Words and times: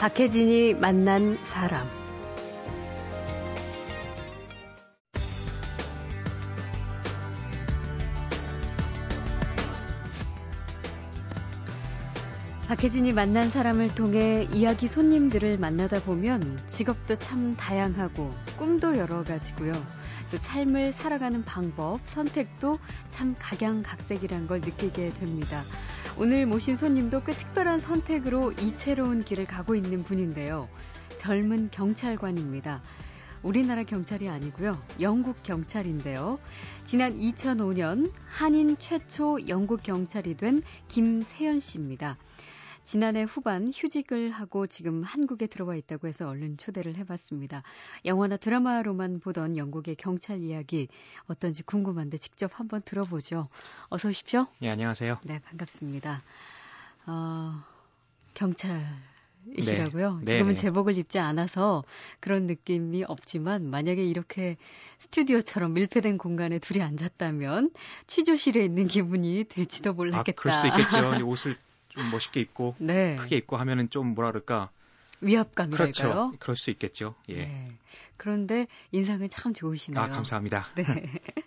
박혜진이 0.00 0.76
만난 0.76 1.36
사람. 1.44 1.86
박혜진이 12.66 13.12
만난 13.12 13.50
사람을 13.50 13.94
통해 13.94 14.48
이야기 14.54 14.88
손님들을 14.88 15.58
만나다 15.58 16.00
보면 16.00 16.58
직업도 16.66 17.16
참 17.16 17.54
다양하고 17.54 18.30
꿈도 18.56 18.96
여러 18.96 19.22
가지고요. 19.22 19.72
또 20.30 20.38
삶을 20.38 20.94
살아가는 20.94 21.44
방법, 21.44 22.00
선택도 22.04 22.78
참 23.10 23.34
각양각색이란 23.38 24.46
걸 24.46 24.60
느끼게 24.60 25.10
됩니다. 25.10 25.60
오늘 26.22 26.44
모신 26.44 26.76
손님도 26.76 27.24
꽤 27.24 27.32
특별한 27.32 27.80
선택으로 27.80 28.52
이채로운 28.52 29.24
길을 29.24 29.46
가고 29.46 29.74
있는 29.74 30.02
분인데요. 30.02 30.68
젊은 31.16 31.70
경찰관입니다. 31.70 32.82
우리나라 33.42 33.84
경찰이 33.84 34.28
아니고요. 34.28 34.78
영국 35.00 35.42
경찰인데요. 35.42 36.38
지난 36.84 37.16
2005년 37.16 38.12
한인 38.26 38.76
최초 38.76 39.38
영국 39.48 39.82
경찰이 39.82 40.36
된 40.36 40.60
김세연 40.88 41.60
씨입니다. 41.60 42.18
지난해 42.82 43.22
후반 43.22 43.70
휴직을 43.72 44.30
하고 44.30 44.66
지금 44.66 45.02
한국에 45.02 45.46
들어와 45.46 45.76
있다고 45.76 46.08
해서 46.08 46.28
얼른 46.28 46.56
초대를 46.56 46.96
해봤습니다. 46.96 47.62
영화나 48.04 48.36
드라마로만 48.36 49.20
보던 49.20 49.56
영국의 49.56 49.96
경찰 49.96 50.40
이야기 50.42 50.88
어떤지 51.26 51.62
궁금한데 51.62 52.18
직접 52.18 52.58
한번 52.58 52.82
들어보죠. 52.82 53.48
어서 53.88 54.08
오십시오. 54.08 54.46
네, 54.58 54.70
안녕하세요. 54.70 55.18
네, 55.24 55.40
반갑습니다. 55.40 56.22
어, 57.06 57.62
경찰 58.34 58.80
이시라고요? 59.56 60.18
네. 60.18 60.24
지금은 60.24 60.46
네네. 60.46 60.54
제복을 60.54 60.98
입지 60.98 61.18
않아서 61.18 61.84
그런 62.20 62.46
느낌이 62.46 63.04
없지만 63.04 63.64
만약에 63.70 64.04
이렇게 64.04 64.56
스튜디오처럼 64.98 65.74
밀폐된 65.74 66.18
공간에 66.18 66.58
둘이 66.58 66.82
앉았다면 66.82 67.70
취조실에 68.06 68.64
있는 68.64 68.86
기분이 68.86 69.44
들지도 69.48 69.94
몰랐겠다. 69.94 70.30
아, 70.30 70.34
그럴 70.34 70.52
수도 70.52 70.68
있겠죠. 70.68 71.14
이 71.20 71.22
옷을 71.22 71.56
좀 71.90 72.10
멋있게 72.10 72.40
입고 72.40 72.76
네. 72.78 73.16
크게 73.16 73.36
입고 73.36 73.56
하면은 73.56 73.90
좀 73.90 74.14
뭐라 74.14 74.30
그럴까? 74.30 74.70
위압감이랄까요? 75.20 76.30
그렇죠. 76.30 76.32
그럴 76.38 76.56
수 76.56 76.70
있겠죠. 76.70 77.14
예. 77.28 77.36
네. 77.36 77.78
그런데 78.16 78.66
인상은 78.92 79.28
참 79.28 79.52
좋으시네요. 79.52 80.02
아, 80.02 80.08
감사합니다. 80.08 80.66
네. 80.76 80.84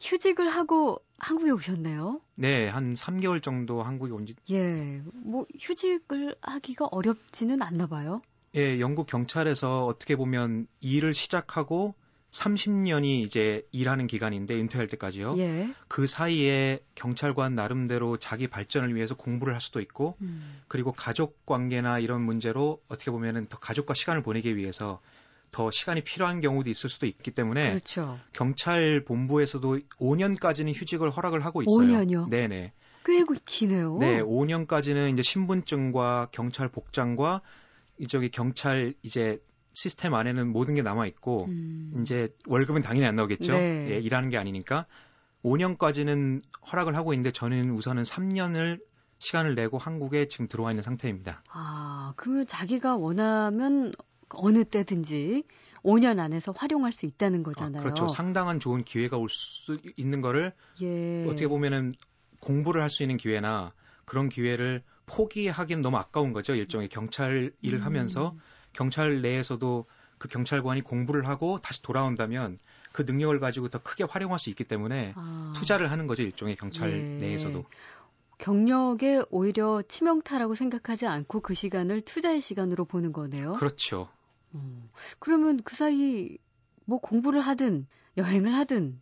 휴직을 0.00 0.48
하고 0.48 0.98
한국에 1.18 1.50
오셨네요. 1.50 2.20
네, 2.34 2.68
한 2.68 2.94
3개월 2.94 3.40
정도 3.42 3.82
한국에 3.82 4.12
온 4.12 4.26
지, 4.26 4.34
예. 4.50 5.00
뭐 5.12 5.46
휴직을 5.60 6.34
하기가 6.42 6.88
어렵지는 6.90 7.62
않나 7.62 7.86
봐요. 7.86 8.20
예, 8.56 8.80
영국 8.80 9.06
경찰에서 9.06 9.86
어떻게 9.86 10.16
보면 10.16 10.66
일을 10.80 11.14
시작하고 11.14 11.94
30년이 12.32 13.22
이제 13.22 13.66
일하는 13.72 14.06
기간인데 14.06 14.54
은퇴할 14.54 14.86
때까지요. 14.86 15.36
예. 15.38 15.74
그 15.86 16.06
사이에 16.06 16.80
경찰관 16.94 17.54
나름대로 17.54 18.16
자기 18.16 18.48
발전을 18.48 18.94
위해서 18.94 19.14
공부를 19.14 19.52
할 19.54 19.60
수도 19.60 19.80
있고 19.80 20.16
음. 20.22 20.62
그리고 20.66 20.92
가족 20.92 21.44
관계나 21.44 21.98
이런 21.98 22.22
문제로 22.22 22.82
어떻게 22.88 23.10
보면은 23.10 23.46
더 23.46 23.58
가족과 23.58 23.94
시간을 23.94 24.22
보내기 24.22 24.56
위해서 24.56 25.00
더 25.50 25.70
시간이 25.70 26.02
필요한 26.02 26.40
경우도 26.40 26.70
있을 26.70 26.88
수도 26.88 27.06
있기 27.06 27.30
때문에 27.30 27.68
그렇죠. 27.68 28.18
경찰 28.32 29.04
본부에서도 29.04 29.80
5년까지는 29.98 30.74
휴직을 30.74 31.10
허락을 31.10 31.44
하고 31.44 31.62
있어요. 31.62 31.86
5년이요? 31.86 32.30
네네. 32.30 32.72
꽤 33.04 33.24
기네요. 33.44 33.98
네, 33.98 34.22
5년까지는 34.22 35.12
이제 35.12 35.22
신분증과 35.22 36.28
경찰 36.32 36.70
복장과 36.70 37.42
이쪽에 37.98 38.28
경찰 38.28 38.94
이제 39.02 39.38
시스템 39.74 40.14
안에는 40.14 40.48
모든 40.48 40.74
게 40.74 40.82
남아 40.82 41.06
있고 41.06 41.46
음. 41.46 41.92
이제 42.02 42.28
월급은 42.46 42.82
당연히 42.82 43.06
안 43.06 43.16
나오겠죠. 43.16 43.52
네. 43.52 43.90
예, 43.92 43.98
일하는 43.98 44.28
게 44.28 44.36
아니니까 44.38 44.86
5년까지는 45.44 46.42
허락을 46.70 46.94
하고 46.96 47.12
있는데 47.14 47.32
저는 47.32 47.70
우선은 47.72 48.02
3년을 48.04 48.80
시간을 49.18 49.54
내고 49.54 49.78
한국에 49.78 50.26
지금 50.28 50.48
들어와 50.48 50.70
있는 50.72 50.82
상태입니다. 50.82 51.42
아, 51.52 52.12
그러면 52.16 52.46
자기가 52.46 52.96
원하면 52.96 53.92
어느 54.30 54.64
때든지 54.64 55.44
5년 55.84 56.18
안에서 56.18 56.52
활용할 56.52 56.92
수 56.92 57.06
있다는 57.06 57.40
아, 57.40 57.42
거잖아요. 57.44 57.82
그렇죠. 57.82 58.08
상당한 58.08 58.60
좋은 58.60 58.84
기회가 58.84 59.16
올 59.16 59.28
수 59.28 59.78
있는 59.96 60.20
거를 60.20 60.52
예. 60.80 61.24
어떻게 61.26 61.46
보면은 61.48 61.94
공부를 62.40 62.82
할 62.82 62.90
수 62.90 63.02
있는 63.02 63.16
기회나 63.16 63.72
그런 64.04 64.28
기회를 64.28 64.82
포기하기는 65.06 65.82
너무 65.82 65.96
아까운 65.98 66.32
거죠. 66.32 66.54
일종의 66.54 66.88
경찰 66.88 67.52
일을 67.62 67.80
음. 67.80 67.84
하면서 67.84 68.36
경찰 68.72 69.22
내에서도 69.22 69.86
그 70.18 70.28
경찰관이 70.28 70.82
공부를 70.82 71.26
하고 71.26 71.60
다시 71.60 71.82
돌아온다면 71.82 72.56
그 72.92 73.02
능력을 73.02 73.38
가지고 73.40 73.68
더 73.68 73.82
크게 73.82 74.04
활용할 74.04 74.38
수 74.38 74.50
있기 74.50 74.64
때문에 74.64 75.14
아. 75.16 75.52
투자를 75.56 75.90
하는 75.90 76.06
거죠. 76.06 76.22
일종의 76.22 76.56
경찰 76.56 76.92
예. 76.92 76.96
내에서도. 77.16 77.64
경력에 78.38 79.22
오히려 79.30 79.82
치명타라고 79.86 80.54
생각하지 80.54 81.06
않고 81.06 81.40
그 81.40 81.54
시간을 81.54 82.02
투자의 82.02 82.40
시간으로 82.40 82.84
보는 82.84 83.12
거네요. 83.12 83.52
그렇죠. 83.52 84.08
음. 84.54 84.90
그러면 85.18 85.60
그 85.64 85.76
사이 85.76 86.38
뭐 86.84 86.98
공부를 86.98 87.40
하든 87.40 87.86
여행을 88.16 88.54
하든 88.54 89.00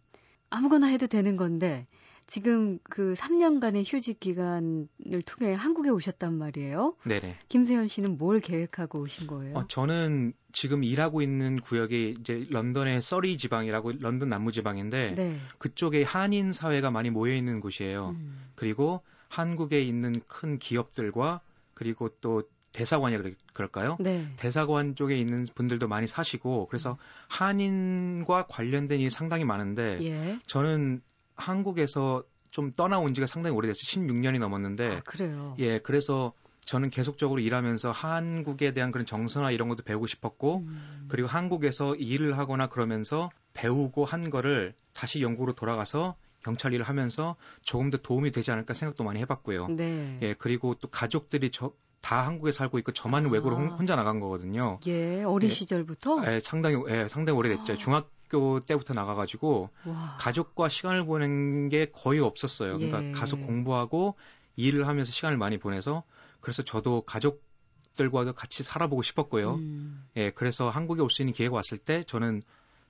아무거나 0.51 0.87
해도 0.89 1.07
되는 1.07 1.37
건데 1.37 1.87
지금 2.31 2.79
그 2.85 3.15
3년간의 3.17 3.83
휴직 3.85 4.21
기간을 4.21 4.87
통해 5.27 5.53
한국에 5.53 5.91
오셨단 5.91 6.33
말이에요. 6.39 6.95
네네. 7.05 7.37
김세현 7.49 7.89
씨는 7.89 8.19
뭘 8.19 8.39
계획하고 8.39 9.01
오신 9.01 9.27
거예요? 9.27 9.57
어, 9.57 9.67
저는 9.67 10.33
지금 10.53 10.85
일하고 10.85 11.23
있는 11.23 11.61
구역이 11.61 12.15
이제 12.21 12.47
런던의 12.51 13.03
서리 13.03 13.37
지방이라고 13.37 13.95
런던 13.99 14.29
남부 14.29 14.53
지방인데 14.53 15.15
네. 15.17 15.41
그쪽에 15.59 16.05
한인 16.05 16.53
사회가 16.53 16.93
많이 16.93 17.11
모여 17.11 17.35
있는 17.35 17.59
곳이에요. 17.59 18.11
음. 18.11 18.49
그리고 18.55 19.03
한국에 19.29 19.83
있는 19.83 20.21
큰 20.29 20.61
기업들과 20.61 21.41
그리고 21.75 22.11
또 22.21 22.45
대사관이 22.73 23.17
그럴- 23.17 23.35
그럴까요? 23.53 23.97
네. 23.99 24.29
대사관 24.37 24.95
쪽에 24.95 25.17
있는 25.19 25.47
분들도 25.57 25.89
많이 25.89 26.07
사시고 26.07 26.69
그래서 26.69 26.97
한인과 27.29 28.47
관련된 28.49 29.01
일이 29.01 29.11
상당히 29.11 29.45
많은데 29.45 29.99
예. 30.03 30.39
저는 30.47 31.03
한국에서 31.41 32.23
좀 32.51 32.73
떠나온 32.73 33.15
지가 33.15 33.27
상당히 33.27 33.57
오래됐어요. 33.57 34.05
16년이 34.05 34.39
넘었는데 34.39 34.97
아, 34.97 35.01
그래요. 35.05 35.55
예, 35.59 35.79
그래서 35.79 36.33
저는 36.65 36.91
계속적으로 36.91 37.41
일하면서 37.41 37.91
한국에 37.91 38.73
대한 38.73 38.93
그런 38.93 39.07
정서나 39.07 39.51
이런 39.51 39.69
것도 39.69 39.83
배우고 39.83 40.07
싶었고 40.07 40.59
음. 40.59 41.07
그리고 41.09 41.29
한국에서 41.29 41.95
일을 41.97 42.39
하거나 42.39 42.69
그러면서 42.69 43.31
배우고 43.55 44.05
한 44.05 44.31
거를 44.31 44.75
다시 44.93 45.23
영국으로 45.23 45.55
돌아가서 45.55 46.17
경찰 46.43 46.73
일을 46.73 46.85
하면서 46.85 47.37
조금 47.63 47.91
더 47.91 47.99
도움이 47.99 48.31
되지 48.31 48.51
않을까 48.51 48.75
생각도 48.75 49.05
많이 49.05 49.21
해봤고요. 49.21 49.69
네. 49.69 50.19
예, 50.23 50.35
그리고 50.35 50.75
또 50.75 50.89
가족들이 50.89 51.51
저, 51.51 51.73
다 52.01 52.27
한국에 52.27 52.53
살고 52.53 52.79
있고 52.79 52.93
저만 52.93 53.27
아. 53.27 53.29
외국으로 53.29 53.57
혼- 53.57 53.69
혼자 53.69 53.97
나간 53.97 54.21
거거든요. 54.21 54.81
예, 54.87 55.23
어린 55.23 55.51
예. 55.51 55.55
시절부터 55.55 56.23
예, 56.27 56.41
상당히, 56.41 56.77
예, 56.89 57.09
상당히 57.09 57.39
오래됐죠. 57.39 57.73
아. 57.75 57.77
중학교 57.77 58.61
때부터 58.61 58.95
나가가지고 58.95 59.71
와. 59.87 60.17
가족과 60.19 60.69
시간을 60.69 61.05
보낸 61.05 61.69
게 61.69 61.87
거의 61.93 62.21
없었어요. 62.21 62.79
그러니까 62.79 63.05
예. 63.05 63.13
가서 63.13 63.37
공부하고 63.37 64.15
일을 64.57 64.87
하면서 64.89 65.11
시간을 65.13 65.37
많이 65.37 65.59
보내서 65.59 66.03
그래서 66.41 66.63
저도 66.63 67.03
가족들과도 67.03 68.33
같이 68.33 68.63
살아보고 68.63 69.03
싶었고요. 69.03 69.55
음. 69.57 70.05
예, 70.17 70.31
그래서 70.31 70.71
한국에 70.71 71.03
올 71.03 71.11
수 71.11 71.23
있는 71.23 71.33
기회가 71.35 71.55
왔을 71.57 71.77
때 71.79 72.03
저는 72.07 72.43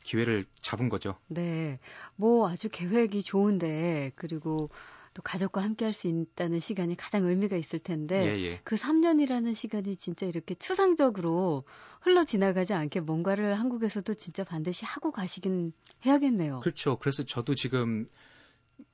기회를 0.04 0.46
잡은 0.62 0.88
거죠. 0.88 1.16
네. 1.26 1.78
뭐 2.16 2.48
아주 2.48 2.68
계획이 2.70 3.22
좋은데 3.22 4.12
그리고 4.14 4.70
또 5.14 5.22
가족과 5.22 5.62
함께 5.62 5.84
할 5.84 5.92
수 5.92 6.06
있다는 6.08 6.60
시간이 6.60 6.96
가장 6.96 7.24
의미가 7.24 7.56
있을 7.56 7.78
텐데 7.80 8.26
예, 8.26 8.42
예. 8.44 8.60
그 8.64 8.76
3년이라는 8.76 9.54
시간이 9.54 9.96
진짜 9.96 10.26
이렇게 10.26 10.54
추상적으로 10.54 11.64
흘러 12.00 12.24
지나가지 12.24 12.74
않게 12.74 13.00
뭔가를 13.00 13.58
한국에서도 13.58 14.14
진짜 14.14 14.44
반드시 14.44 14.84
하고 14.84 15.10
가시긴 15.10 15.72
해야겠네요. 16.06 16.60
그렇죠. 16.60 16.96
그래서 16.96 17.24
저도 17.24 17.54
지금 17.56 18.06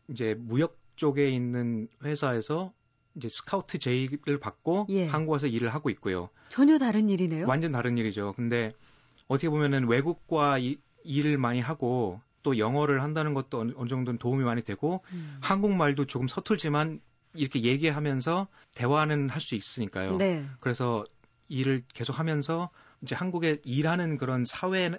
이제 0.09 0.35
무역 0.35 0.79
쪽에 0.97 1.29
있는 1.31 1.89
회사에서 2.03 2.73
이제 3.15 3.29
스카우트 3.31 3.79
제의를 3.79 4.39
받고 4.41 4.87
예. 4.91 5.07
한국 5.07 5.33
와서 5.33 5.47
일을 5.47 5.69
하고 5.69 5.91
있고요. 5.91 6.31
전혀 6.49 6.79
다른 6.79 7.11
일이네요. 7.11 7.47
완전 7.47 7.73
다른 7.73 7.99
일이죠. 7.99 8.33
근데 8.37 8.73
어떻게 9.29 9.51
보면은 9.51 9.87
외국과 9.89 10.59
이- 10.59 10.79
일을 11.05 11.37
많이 11.39 11.61
하고 11.61 12.21
또 12.47 12.59
영어를 12.59 13.03
한다는 13.03 13.35
것도 13.35 13.59
어느, 13.59 13.73
정도는 13.89 14.19
도움이 14.19 14.45
많이 14.45 14.63
되고 14.63 15.03
음. 15.11 15.37
한국말도 15.41 16.05
조금 16.05 16.29
서툴지만 16.29 17.01
이렇게 17.35 17.63
얘기하면서 17.63 18.47
대화는 18.77 19.31
할 19.31 19.41
수 19.41 19.57
있으니까요. 19.57 20.17
네. 20.17 20.47
그래서 20.61 21.03
일을 21.49 21.83
계속 21.93 22.17
하면서 22.21 22.71
이제 23.03 23.17
한국에 23.17 23.61
일하는 23.65 24.17
그런 24.17 24.45
사회의 24.45 24.97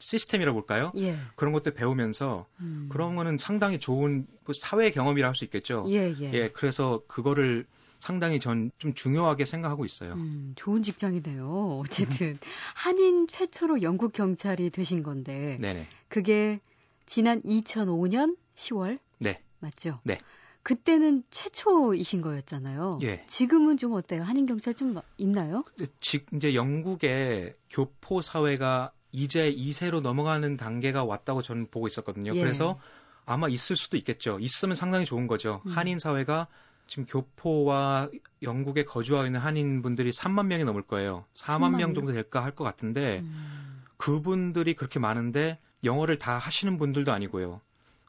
시스템이라고 0.00 0.58
볼까요? 0.58 0.90
예. 0.96 1.16
그런 1.36 1.52
것도 1.52 1.70
배우면서 1.74 2.46
음. 2.58 2.88
그런 2.90 3.14
거는 3.14 3.38
상당히 3.38 3.78
좋은 3.78 4.26
뭐 4.44 4.52
사회 4.52 4.90
경험이라 4.90 5.28
할 5.28 5.34
수 5.36 5.44
있겠죠. 5.44 5.84
예, 5.90 6.12
예. 6.20 6.32
예, 6.32 6.48
그래서 6.48 7.02
그거를 7.06 7.66
상당히 8.00 8.40
전 8.40 8.70
좀 8.78 8.94
중요하게 8.94 9.44
생각하고 9.46 9.84
있어요. 9.84 10.14
음, 10.14 10.54
좋은 10.56 10.82
직장이네요. 10.82 11.78
어쨌든 11.84 12.38
한인 12.74 13.26
최초로 13.28 13.82
영국 13.82 14.12
경찰이 14.12 14.70
되신 14.70 15.02
건데 15.02 15.56
네네. 15.60 15.86
그게 16.08 16.60
지난 17.06 17.42
2005년 17.42 18.36
10월 18.56 18.98
네. 19.18 19.42
맞죠? 19.58 20.00
네. 20.04 20.18
그때는 20.62 21.22
최초이신 21.30 22.20
거였잖아요. 22.20 22.98
예. 23.02 23.24
지금은 23.26 23.78
좀 23.78 23.92
어때요? 23.94 24.22
한인 24.22 24.44
경찰 24.44 24.74
좀 24.74 24.94
있나요? 25.16 25.64
즉 26.00 26.26
이제 26.34 26.54
영국의 26.54 27.54
교포 27.70 28.20
사회가 28.22 28.92
이제 29.10 29.52
2세로 29.52 30.00
넘어가는 30.02 30.56
단계가 30.56 31.04
왔다고 31.04 31.42
저는 31.42 31.68
보고 31.70 31.88
있었거든요. 31.88 32.34
예. 32.34 32.40
그래서 32.40 32.78
아마 33.24 33.48
있을 33.48 33.74
수도 33.76 33.96
있겠죠. 33.96 34.38
있으면 34.38 34.76
상당히 34.76 35.06
좋은 35.06 35.26
거죠. 35.26 35.62
음. 35.66 35.72
한인 35.72 35.98
사회가 35.98 36.46
지금 36.86 37.06
교포와 37.06 38.10
영국에 38.42 38.84
거주하고 38.84 39.26
있는 39.26 39.40
한인 39.40 39.80
분들이 39.80 40.10
3만 40.10 40.46
명이 40.46 40.64
넘을 40.64 40.82
거예요. 40.82 41.24
4만 41.34 41.70
3만 41.72 41.76
명 41.76 41.94
정도 41.94 42.12
될까 42.12 42.42
할 42.44 42.52
것 42.54 42.64
같은데 42.64 43.20
음. 43.20 43.82
그분들이 43.96 44.74
그렇게 44.74 44.98
많은데 44.98 45.58
영어를 45.84 46.18
다 46.18 46.38
하시는 46.38 46.78
분들도 46.78 47.12
아니고요. 47.12 47.60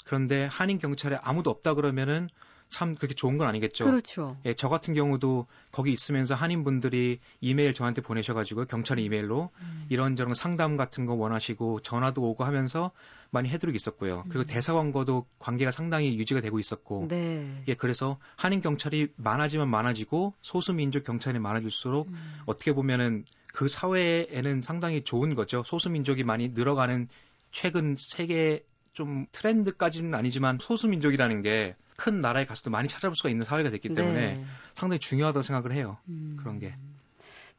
그런데 0.06 0.46
한인 0.46 0.80
경찰에 0.80 1.18
아무도 1.22 1.50
없다 1.50 1.74
그러면은 1.74 2.28
참 2.72 2.96
그렇게 2.96 3.14
좋은 3.14 3.38
건 3.38 3.50
아니겠죠. 3.50 3.86
그렇죠. 3.86 4.38
예, 4.46 4.54
저 4.54 4.70
같은 4.70 4.94
경우도 4.94 5.46
거기 5.72 5.92
있으면서 5.92 6.36
한인분들이 6.36 7.20
이메일 7.42 7.74
저한테 7.74 8.02
보내셔가지고 8.02 8.66
경찰 8.66 8.98
이메일로 8.98 9.50
음. 9.60 9.86
이런저런 9.90 10.34
상담 10.34 10.78
같은 10.78 11.06
거 11.06 11.14
원하시고 11.14 11.82
전화도 11.82 12.24
오고 12.24 12.46
하면서 12.46 12.92
많이 13.30 13.50
해드리고 13.50 13.76
있었고요. 13.76 14.24
그리고 14.30 14.46
음. 14.46 14.48
대사관과도 14.48 15.26
관계가 15.38 15.72
상당히 15.72 16.18
유지가 16.18 16.40
되고 16.40 16.60
있었고, 16.60 17.08
네. 17.10 17.62
예, 17.68 17.74
그래서 17.74 18.18
한인 18.38 18.62
경찰이 18.62 19.10
많아지면 19.18 19.70
많아지고 19.70 20.34
소수민족 20.42 21.04
경찰이 21.04 21.40
많아질수록 21.40 22.08
음. 22.08 22.40
어떻게 22.46 22.72
보면은 22.72 23.26
그 23.54 23.68
사회에는 23.68 24.62
상당히 24.62 25.04
좋은 25.04 25.36
거죠. 25.36 25.62
소수민족이 25.66 26.24
많이 26.24 26.50
늘어가는 26.50 27.10
최근 27.52 27.96
세계 27.98 28.66
좀 28.94 29.26
트렌드까지는 29.32 30.14
아니지만 30.16 30.58
소수민족이라는 30.60 31.42
게 31.42 31.76
큰 32.02 32.20
나라에 32.20 32.46
가서도 32.46 32.72
많이 32.72 32.88
찾아볼 32.88 33.16
수가 33.16 33.30
있는 33.30 33.46
사회가 33.46 33.70
됐기 33.70 33.94
때문에 33.94 34.34
네. 34.34 34.46
상당히 34.74 35.00
중요하다고 35.00 35.44
생각을 35.44 35.72
해요. 35.72 36.00
음. 36.10 36.36
그런 36.40 36.58
게. 36.58 36.74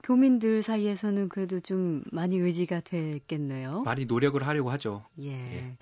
교민들 0.03 0.65
사이에서는 0.65 1.29
그래도 1.29 1.61
좀 1.61 2.03
많이 2.11 2.39
의지가 2.39 2.81
됐겠네요. 2.81 3.83
많이 3.83 4.05
노력을 4.05 4.45
하려고 4.45 4.71
하죠. 4.73 5.05
예. 5.21 5.31
예. 5.31 5.77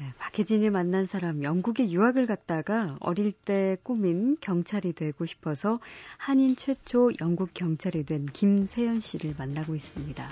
네, 0.00 0.12
박혜진이 0.18 0.70
만난 0.70 1.06
사람 1.06 1.44
영국에 1.44 1.88
유학을 1.88 2.26
갔다가 2.26 2.96
어릴 2.98 3.30
때 3.30 3.76
꿈인 3.84 4.36
경찰이 4.40 4.92
되고 4.92 5.24
싶어서 5.24 5.78
한인 6.16 6.56
최초 6.56 7.12
영국 7.20 7.54
경찰이 7.54 8.02
된 8.04 8.26
김세연 8.26 8.98
씨를 8.98 9.36
만나고 9.38 9.76
있습니다. 9.76 10.28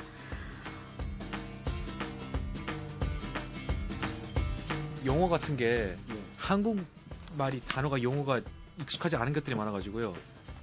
용어 5.06 5.28
같은 5.28 5.56
게 5.56 5.96
한국 6.36 6.78
말이 7.38 7.60
단어가 7.68 8.02
용어가 8.02 8.40
익숙하지 8.80 9.16
않은 9.16 9.32
것들이 9.32 9.56
많아가지고요. 9.56 10.14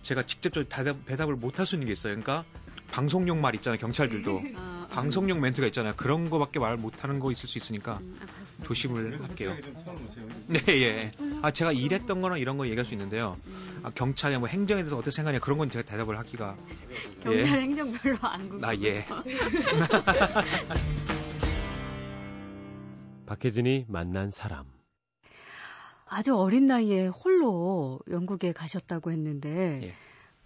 제가 0.04 0.24
직접적으로 0.26 0.68
대답, 0.70 1.06
대답을 1.06 1.36
못 1.36 1.60
할 1.60 1.66
수 1.66 1.76
있는 1.76 1.88
게 1.88 1.94
있어요. 1.94 2.14
그러니까 2.14 2.44
방송용 2.92 3.42
말 3.42 3.56
있잖아요. 3.56 3.80
경찰들도 3.80 4.44
아, 4.58 4.88
방송용 4.92 5.40
멘트가 5.42 5.66
있잖아요. 5.68 5.94
그런 5.98 6.30
거밖에 6.30 6.60
말 6.60 6.78
못하는 6.78 7.20
거 7.20 7.32
있을 7.32 7.48
수 7.50 7.58
있으니까 7.58 7.98
음, 8.02 8.20
아. 8.22 8.64
조심을 8.64 9.20
할게요. 9.22 9.56
네, 10.48 10.60
예. 10.70 11.12
아 11.42 11.50
제가 11.52 11.72
일했던 11.72 12.22
거나 12.22 12.38
이런 12.38 12.58
거 12.58 12.66
얘기할 12.68 12.86
수 12.86 12.94
있는데요. 12.94 13.36
음, 13.48 13.80
아, 13.84 13.90
경찰이 13.92 14.38
뭐 14.38 14.48
행정에 14.48 14.84
대해서 14.84 14.96
어떻게 14.98 15.12
생각하냐 15.12 15.40
그런 15.40 15.58
건 15.58 15.70
제가 15.72 15.84
대답을 15.90 16.18
하기가 16.20 16.56
경찰 17.24 17.62
행정 17.62 17.92
별로 17.94 18.18
안 18.22 18.48
궁금. 18.50 18.64
아 18.70 18.76
예. 18.76 19.06
박혜진이 23.26 23.86
만난 23.88 24.30
사람. 24.30 24.66
아주 26.08 26.36
어린 26.36 26.66
나이에 26.68 27.08
홀로 27.08 28.00
영국에 28.10 28.52
가셨다고 28.54 29.12
했는데 29.12 29.80
예. 29.82 29.96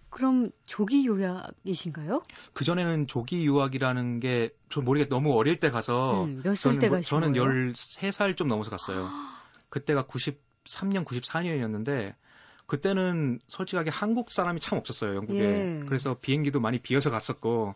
그럼 0.08 0.50
조기 0.64 1.06
요약이신가요? 1.06 2.22
그 2.54 2.64
전에는 2.64 3.06
조기 3.06 3.44
유학이라는 3.44 4.20
게 4.20 4.50
저 4.70 4.80
모르겠 4.82 5.08
너무 5.08 5.32
어릴 5.34 5.60
때 5.60 5.70
가서 5.70 6.24
음, 6.24 6.42
몇살 6.44 6.74
때 6.74 6.80
저는, 6.80 6.88
뭐- 6.88 6.98
가신 6.98 7.08
저는 7.08 7.32
거예요? 7.32 7.72
13살 7.72 8.36
좀 8.36 8.48
넘어서 8.48 8.70
갔어요. 8.70 9.08
그때가 9.70 10.02
93년, 10.04 11.04
94년이었는데 11.04 12.14
그때는 12.66 13.38
솔직하게 13.48 13.90
한국 13.90 14.30
사람이 14.30 14.60
참 14.60 14.78
없었어요, 14.78 15.14
영국에. 15.16 15.38
예. 15.80 15.84
그래서 15.86 16.18
비행기도 16.20 16.60
많이 16.60 16.78
비어서 16.78 17.10
갔었고 17.10 17.74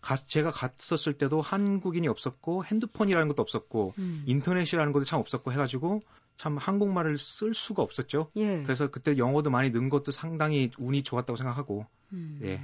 가- 0.00 0.16
제가 0.16 0.50
갔었을 0.50 1.14
때도 1.18 1.40
한국인이 1.40 2.08
없었고 2.08 2.64
핸드폰이라는 2.64 3.28
것도 3.28 3.42
없었고 3.42 3.94
음. 3.98 4.22
인터넷이라는 4.26 4.92
것도 4.92 5.04
참 5.04 5.20
없었고 5.20 5.52
해가지고 5.52 6.00
참 6.36 6.56
한국말을 6.56 7.18
쓸 7.18 7.52
수가 7.54 7.82
없었죠. 7.82 8.30
예. 8.36 8.62
그래서 8.62 8.90
그때 8.90 9.18
영어도 9.18 9.50
많이 9.50 9.70
는 9.70 9.88
것도 9.90 10.10
상당히 10.10 10.70
운이 10.78 11.02
좋았다고 11.02 11.36
생각하고 11.36 11.86
음. 12.12 12.40
예. 12.42 12.62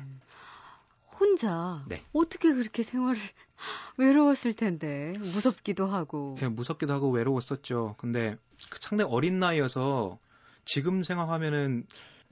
혼자 1.19 1.85
네. 1.89 2.03
어떻게 2.13 2.53
그렇게 2.53 2.83
생활을 2.83 3.21
외로웠을 3.97 4.55
텐데 4.55 5.15
무섭기도 5.19 5.87
하고. 5.87 6.37
예, 6.43 6.49
무섭기도 6.49 6.93
하고 6.93 7.11
외로웠었죠. 7.11 7.95
근데 7.99 8.37
그 8.71 8.79
상당히 8.81 9.11
어린 9.13 9.39
나이여서 9.39 10.19
지금 10.65 11.03
생각하면은 11.03 11.87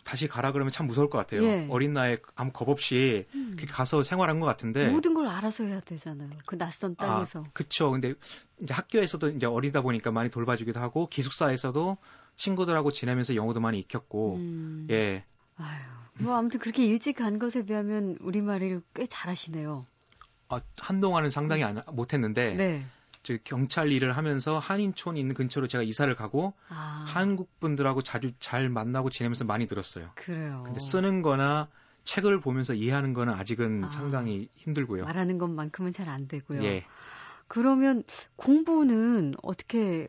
다시 0.04 0.28
가라 0.28 0.52
그러면 0.52 0.70
참 0.70 0.86
무서울 0.86 1.08
것 1.10 1.18
같아요. 1.18 1.42
예. 1.44 1.66
어린 1.70 1.92
나이에 1.94 2.18
아무 2.36 2.52
겁 2.52 2.68
없이 2.68 3.26
음. 3.34 3.56
가서 3.68 4.02
생활한 4.04 4.38
것 4.38 4.46
같은데. 4.46 4.88
모든 4.90 5.14
걸 5.14 5.26
알아서 5.26 5.64
해야 5.64 5.80
되잖아요. 5.80 6.30
그 6.46 6.56
낯선 6.58 6.94
땅에서. 6.94 7.40
아, 7.40 7.50
그쵸. 7.52 7.90
근데 7.90 8.14
이제 8.62 8.74
학교에서도 8.74 9.30
이제 9.30 9.46
어리다 9.46 9.80
보니까 9.80 10.12
많이 10.12 10.30
돌봐주기도 10.30 10.78
하고 10.80 11.06
기숙사에서도 11.08 11.96
친구들하고 12.36 12.92
지내면서 12.92 13.34
영어도 13.34 13.60
많이 13.60 13.78
익혔고 13.80 14.36
음. 14.36 14.86
예. 14.90 15.24
아유, 15.56 15.80
뭐 16.18 16.36
아무튼 16.36 16.60
그렇게 16.60 16.84
일찍 16.84 17.14
간 17.16 17.38
것에 17.38 17.64
비하면 17.64 18.16
우리 18.20 18.42
말을 18.42 18.82
꽤 18.94 19.06
잘하시네요. 19.06 19.86
아, 20.48 20.60
한동안은 20.78 21.30
상당히 21.30 21.64
안- 21.64 21.82
못했는데 21.92 22.54
네. 22.54 22.84
저 23.24 23.36
경찰 23.42 23.90
일을 23.90 24.16
하면서 24.16 24.58
한인촌 24.58 25.16
있는 25.16 25.34
근처로 25.34 25.66
제가 25.66 25.82
이사를 25.82 26.14
가고 26.14 26.52
아, 26.68 27.04
한국 27.08 27.58
분들하고 27.58 28.02
자주 28.02 28.32
잘 28.38 28.68
만나고 28.68 29.10
지내면서 29.10 29.44
많이 29.44 29.66
들었어요. 29.66 30.10
그래요. 30.14 30.62
근데 30.64 30.78
쓰는 30.78 31.22
거나 31.22 31.68
책을 32.04 32.38
보면서 32.40 32.74
이해하는 32.74 33.14
거는 33.14 33.32
아직은 33.32 33.84
아. 33.84 33.90
상당히 33.90 34.48
힘들고요. 34.56 35.04
말하는 35.04 35.38
것만큼은 35.38 35.92
잘 35.92 36.08
안 36.08 36.28
되고요. 36.28 36.62
예. 36.64 36.84
그러면 37.48 38.02
공부는 38.36 39.34
어떻게 39.42 40.06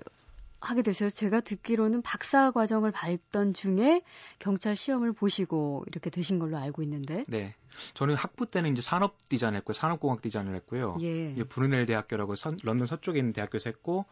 하게 0.66 0.82
되셔요? 0.82 1.10
제가 1.10 1.42
듣기로는 1.42 2.02
박사 2.02 2.52
과정을 2.52 2.92
밟던 2.92 3.54
중에 3.54 4.02
경찰 4.40 4.76
시험을 4.76 5.14
보시고 5.14 5.84
이렇게 5.88 6.10
되신 6.10 6.40
걸로 6.40 6.58
알고 6.58 6.82
있는데. 6.84 7.24
네. 7.28 7.56
저는 7.94 8.16
학부 8.16 8.46
때는 8.46 8.72
이제 8.74 8.82
산업 8.82 9.18
디자인 9.30 9.56
했고요. 9.56 9.74
산업공학 9.74 10.22
디자인을 10.22 10.56
했고요. 10.56 10.98
예. 11.02 11.32
이제 11.32 11.44
브루넬 11.44 11.86
대학교라고 11.86 12.36
선- 12.36 12.58
런던 12.64 12.88
서쪽에 12.88 13.20
있는 13.20 13.34
대학교에서 13.34 13.70
했고 13.70 14.06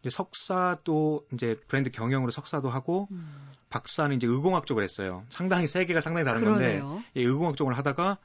이제 0.00 0.10
석사도 0.10 1.26
이제 1.32 1.58
브랜드 1.68 1.90
경영으로 1.90 2.30
석사도 2.30 2.68
하고 2.68 3.08
음, 3.10 3.50
박사는 3.70 4.14
이제 4.16 4.26
의공학 4.26 4.66
쪽을 4.66 4.82
했어요. 4.82 5.24
상당히 5.30 5.66
세계가 5.66 6.00
상당히 6.00 6.24
다른 6.24 6.44
건데 6.44 6.78
그러네요. 6.80 7.02
예, 7.16 7.22
의공학 7.22 7.56
쪽을 7.56 7.76
하다가 7.78 8.18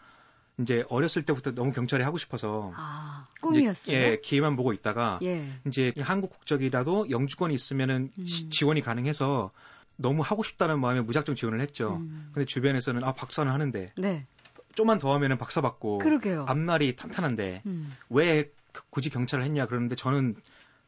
이제 0.60 0.84
어렸을 0.90 1.24
때부터 1.24 1.52
너무 1.52 1.72
경찰이 1.72 2.04
하고 2.04 2.18
싶어서 2.18 2.74
아, 2.76 3.28
이제, 3.32 3.40
꿈이었어요. 3.42 3.96
예, 3.96 4.20
기회만 4.22 4.56
보고 4.56 4.74
있다가 4.74 5.20
예. 5.24 5.48
이제 5.68 5.94
한국 6.00 6.32
국적이라도 6.32 7.10
영주권이 7.10 7.54
있으면은 7.54 8.12
시- 8.26 8.46
음. 8.46 8.50
지원이 8.50 8.82
가능해서 8.82 9.52
너무 9.96 10.22
하고 10.22 10.44
싶다는 10.44 10.80
마음에 10.80 11.02
무작정 11.02 11.36
지원을 11.36 11.62
했죠. 11.62 11.96
음, 11.96 12.30
근데 12.34 12.46
주변에서는 12.46 13.04
아 13.04 13.14
박사는 13.14 13.52
하는데 13.52 13.94
네. 13.98 14.28
좀만 14.76 15.00
더 15.00 15.14
하면은 15.16 15.38
박사 15.38 15.62
받고 15.62 16.00
그러게요. 16.00 16.46
앞날이 16.48 16.96
탄탄한데 16.96 17.64
음, 17.66 17.90
왜 18.10 18.52
굳이 18.90 19.10
경찰을 19.10 19.44
했냐 19.46 19.66
그러는데 19.66 19.96
저는 19.96 20.36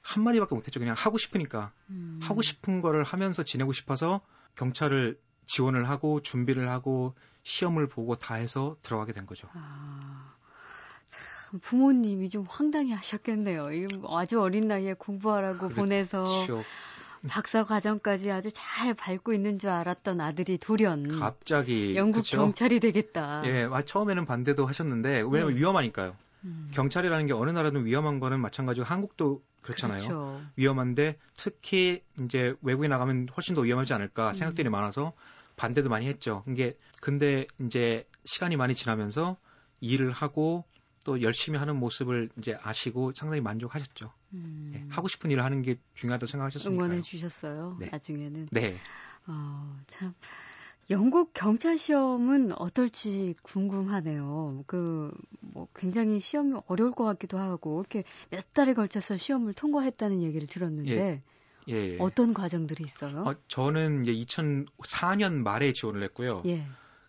한 0.01 0.23
마디밖에 0.23 0.55
못했죠. 0.55 0.79
그냥 0.79 0.95
하고 0.97 1.17
싶으니까 1.17 1.71
음. 1.89 2.19
하고 2.23 2.41
싶은 2.41 2.81
거를 2.81 3.03
하면서 3.03 3.43
지내고 3.43 3.73
싶어서 3.73 4.21
경찰을 4.55 5.17
지원을 5.45 5.89
하고 5.89 6.21
준비를 6.21 6.69
하고 6.69 7.13
시험을 7.43 7.87
보고 7.87 8.15
다 8.15 8.35
해서 8.35 8.77
들어가게 8.81 9.13
된 9.13 9.25
거죠. 9.25 9.47
아, 9.53 10.35
참 11.05 11.59
부모님이 11.59 12.29
좀 12.29 12.45
황당해 12.47 12.93
하셨겠네요. 12.93 13.73
이 13.73 13.83
아주 14.07 14.41
어린 14.41 14.67
나이에 14.67 14.93
공부하라고 14.93 15.69
그렇죠. 15.69 15.75
보내서 15.75 16.23
박사 17.27 17.63
과정까지 17.63 18.31
아주 18.31 18.49
잘 18.53 18.93
밟고 18.93 19.33
있는 19.33 19.59
줄 19.59 19.69
알았던 19.69 20.21
아들이 20.21 20.57
돌연 20.57 21.19
갑자기 21.19 21.95
영국 21.95 22.21
그쵸? 22.21 22.37
경찰이 22.37 22.79
되겠다. 22.79 23.43
예, 23.45 23.67
아, 23.71 23.81
처음에는 23.83 24.25
반대도 24.25 24.65
하셨는데 24.65 25.21
왜냐면 25.21 25.53
네. 25.53 25.59
위험하니까요. 25.59 26.15
음, 26.43 26.71
경찰이라는 26.73 27.27
게 27.27 27.33
어느 27.33 27.51
나라든 27.51 27.85
위험한 27.85 28.19
거는 28.19 28.39
마찬가지고 28.39 28.85
한국도 28.85 29.43
그렇잖아요. 29.61 29.97
그렇죠. 29.97 30.41
위험한데 30.55 31.17
특히 31.37 32.03
이제 32.21 32.55
외국에 32.61 32.87
나가면 32.87 33.27
훨씬 33.35 33.53
더 33.53 33.61
위험하지 33.61 33.93
않을까 33.93 34.29
음. 34.29 34.33
생각들이 34.33 34.69
많아서 34.69 35.13
반대도 35.61 35.89
많이 35.89 36.07
했죠. 36.07 36.43
이게 36.47 36.75
근데 37.01 37.45
이제 37.59 38.07
시간이 38.25 38.55
많이 38.55 38.73
지나면서 38.73 39.37
일을 39.79 40.11
하고 40.11 40.65
또 41.05 41.21
열심히 41.21 41.59
하는 41.59 41.75
모습을 41.75 42.29
이제 42.39 42.57
아시고 42.59 43.13
상당히 43.15 43.41
만족하셨죠. 43.41 44.11
음. 44.33 44.71
예, 44.73 44.83
하고 44.89 45.07
싶은 45.07 45.29
일을 45.29 45.43
하는 45.43 45.61
게 45.61 45.77
중요하다고 45.93 46.27
생각하셨으니까요. 46.27 46.85
응원해 46.85 47.01
주셨어요. 47.03 47.77
네. 47.79 47.89
나중에는. 47.91 48.47
네. 48.51 48.75
어, 49.27 49.77
참. 49.85 50.15
영국 50.89 51.31
경찰 51.35 51.77
시험은 51.77 52.53
어떨지 52.53 53.35
궁금하네요. 53.43 54.63
그, 54.65 55.13
뭐, 55.41 55.67
굉장히 55.75 56.19
시험이 56.19 56.59
어려울 56.65 56.91
것 56.91 57.05
같기도 57.05 57.37
하고, 57.37 57.79
이렇게 57.79 58.03
몇 58.29 58.51
달에 58.53 58.73
걸쳐서 58.73 59.15
시험을 59.15 59.53
통과했다는 59.53 60.21
얘기를 60.23 60.47
들었는데, 60.47 60.91
예, 60.91 61.21
예. 61.67 61.97
어떤 61.99 62.33
과정들이 62.33 62.83
있어요? 62.83 63.21
어, 63.21 63.35
저는 63.47 64.05
이제 64.05 64.13
2004년 64.13 65.43
말에 65.43 65.73
지원을 65.73 66.03
했고요. 66.03 66.43
예. 66.45 66.65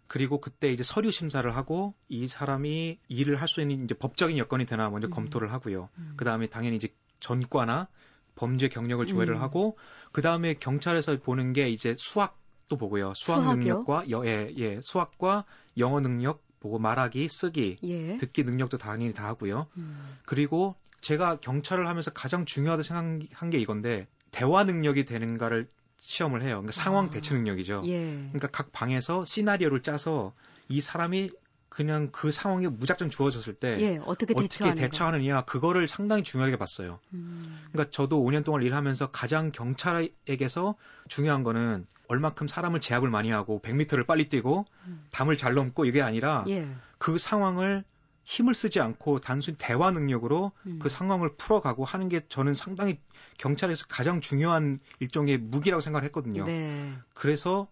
그리고 0.06 0.40
그때 0.40 0.70
이제 0.70 0.82
서류 0.82 1.10
심사를 1.10 1.48
하고 1.56 1.94
이 2.08 2.28
사람이 2.28 2.98
일을 3.08 3.40
할 3.40 3.48
수 3.48 3.62
있는 3.62 3.84
이제 3.84 3.94
법적인 3.94 4.36
여건이 4.36 4.66
되나 4.66 4.90
먼저 4.90 5.08
음. 5.08 5.10
검토를 5.10 5.52
하고요. 5.52 5.88
음. 5.96 6.12
그 6.16 6.24
다음에 6.24 6.48
당연히 6.48 6.76
이제 6.76 6.88
전과나 7.20 7.88
범죄 8.34 8.68
경력을 8.68 9.04
조회를 9.06 9.36
음. 9.36 9.40
하고 9.40 9.78
그 10.10 10.20
다음에 10.20 10.54
경찰에서 10.54 11.18
보는 11.18 11.52
게 11.54 11.70
이제 11.70 11.94
수학도 11.98 12.76
보고요. 12.76 13.14
수학 13.14 13.42
수학이요? 13.42 13.56
능력과 13.56 14.10
여, 14.10 14.26
예, 14.26 14.52
예, 14.56 14.80
수학과 14.82 15.44
영어 15.78 16.00
능력 16.00 16.42
보고 16.60 16.78
말하기, 16.78 17.28
쓰기, 17.28 17.78
예. 17.82 18.16
듣기 18.18 18.44
능력도 18.44 18.78
당연히 18.78 19.14
다 19.14 19.26
하고요. 19.26 19.66
음. 19.78 20.18
그리고 20.26 20.76
제가 21.00 21.36
경찰을 21.40 21.88
하면서 21.88 22.10
가장 22.12 22.44
중요하다 22.44 22.82
생각한 22.82 23.50
게 23.50 23.58
이건데 23.58 24.06
대화 24.32 24.64
능력이 24.64 25.04
되는가를 25.04 25.68
시험을 25.98 26.42
해요. 26.42 26.56
그러니까 26.56 26.72
상황 26.72 27.04
아. 27.04 27.10
대처 27.10 27.34
능력이죠. 27.34 27.82
예. 27.86 28.16
그러니까 28.30 28.48
각 28.48 28.72
방에서 28.72 29.24
시나리오를 29.24 29.82
짜서 29.82 30.32
이 30.68 30.80
사람이 30.80 31.30
그냥 31.68 32.10
그 32.12 32.32
상황에 32.32 32.68
무작정 32.68 33.08
주어졌을 33.08 33.54
때 33.54 33.78
예, 33.80 33.96
어떻게 34.04 34.34
어떻게 34.34 34.46
대처하는 34.48 34.74
대처하느냐 34.74 35.40
그거를 35.42 35.88
상당히 35.88 36.22
중요하게 36.22 36.56
봤어요. 36.56 36.98
음. 37.14 37.58
그러니까 37.70 37.90
저도 37.90 38.22
5년 38.22 38.44
동안 38.44 38.62
일하면서 38.62 39.10
가장 39.10 39.52
경찰에게서 39.52 40.74
중요한 41.08 41.44
거는 41.44 41.86
얼마큼 42.08 42.46
사람을 42.46 42.80
제압을 42.80 43.08
많이 43.08 43.30
하고 43.30 43.60
100m를 43.62 44.06
빨리 44.06 44.28
뛰고 44.28 44.66
음. 44.86 45.04
담을 45.12 45.38
잘 45.38 45.54
넘고 45.54 45.86
이게 45.86 46.02
아니라 46.02 46.44
예. 46.48 46.68
그 46.98 47.16
상황을 47.16 47.84
힘을 48.24 48.54
쓰지 48.54 48.80
않고 48.80 49.20
단순히 49.20 49.56
대화 49.58 49.90
능력으로 49.90 50.52
음. 50.66 50.78
그 50.80 50.88
상황을 50.88 51.36
풀어가고 51.36 51.84
하는 51.84 52.08
게 52.08 52.20
저는 52.28 52.54
상당히 52.54 52.98
경찰에서 53.38 53.86
가장 53.88 54.20
중요한 54.20 54.78
일종의 55.00 55.38
무기라고 55.38 55.80
생각을 55.80 56.04
했거든요. 56.06 56.44
네. 56.44 56.92
그래서 57.14 57.68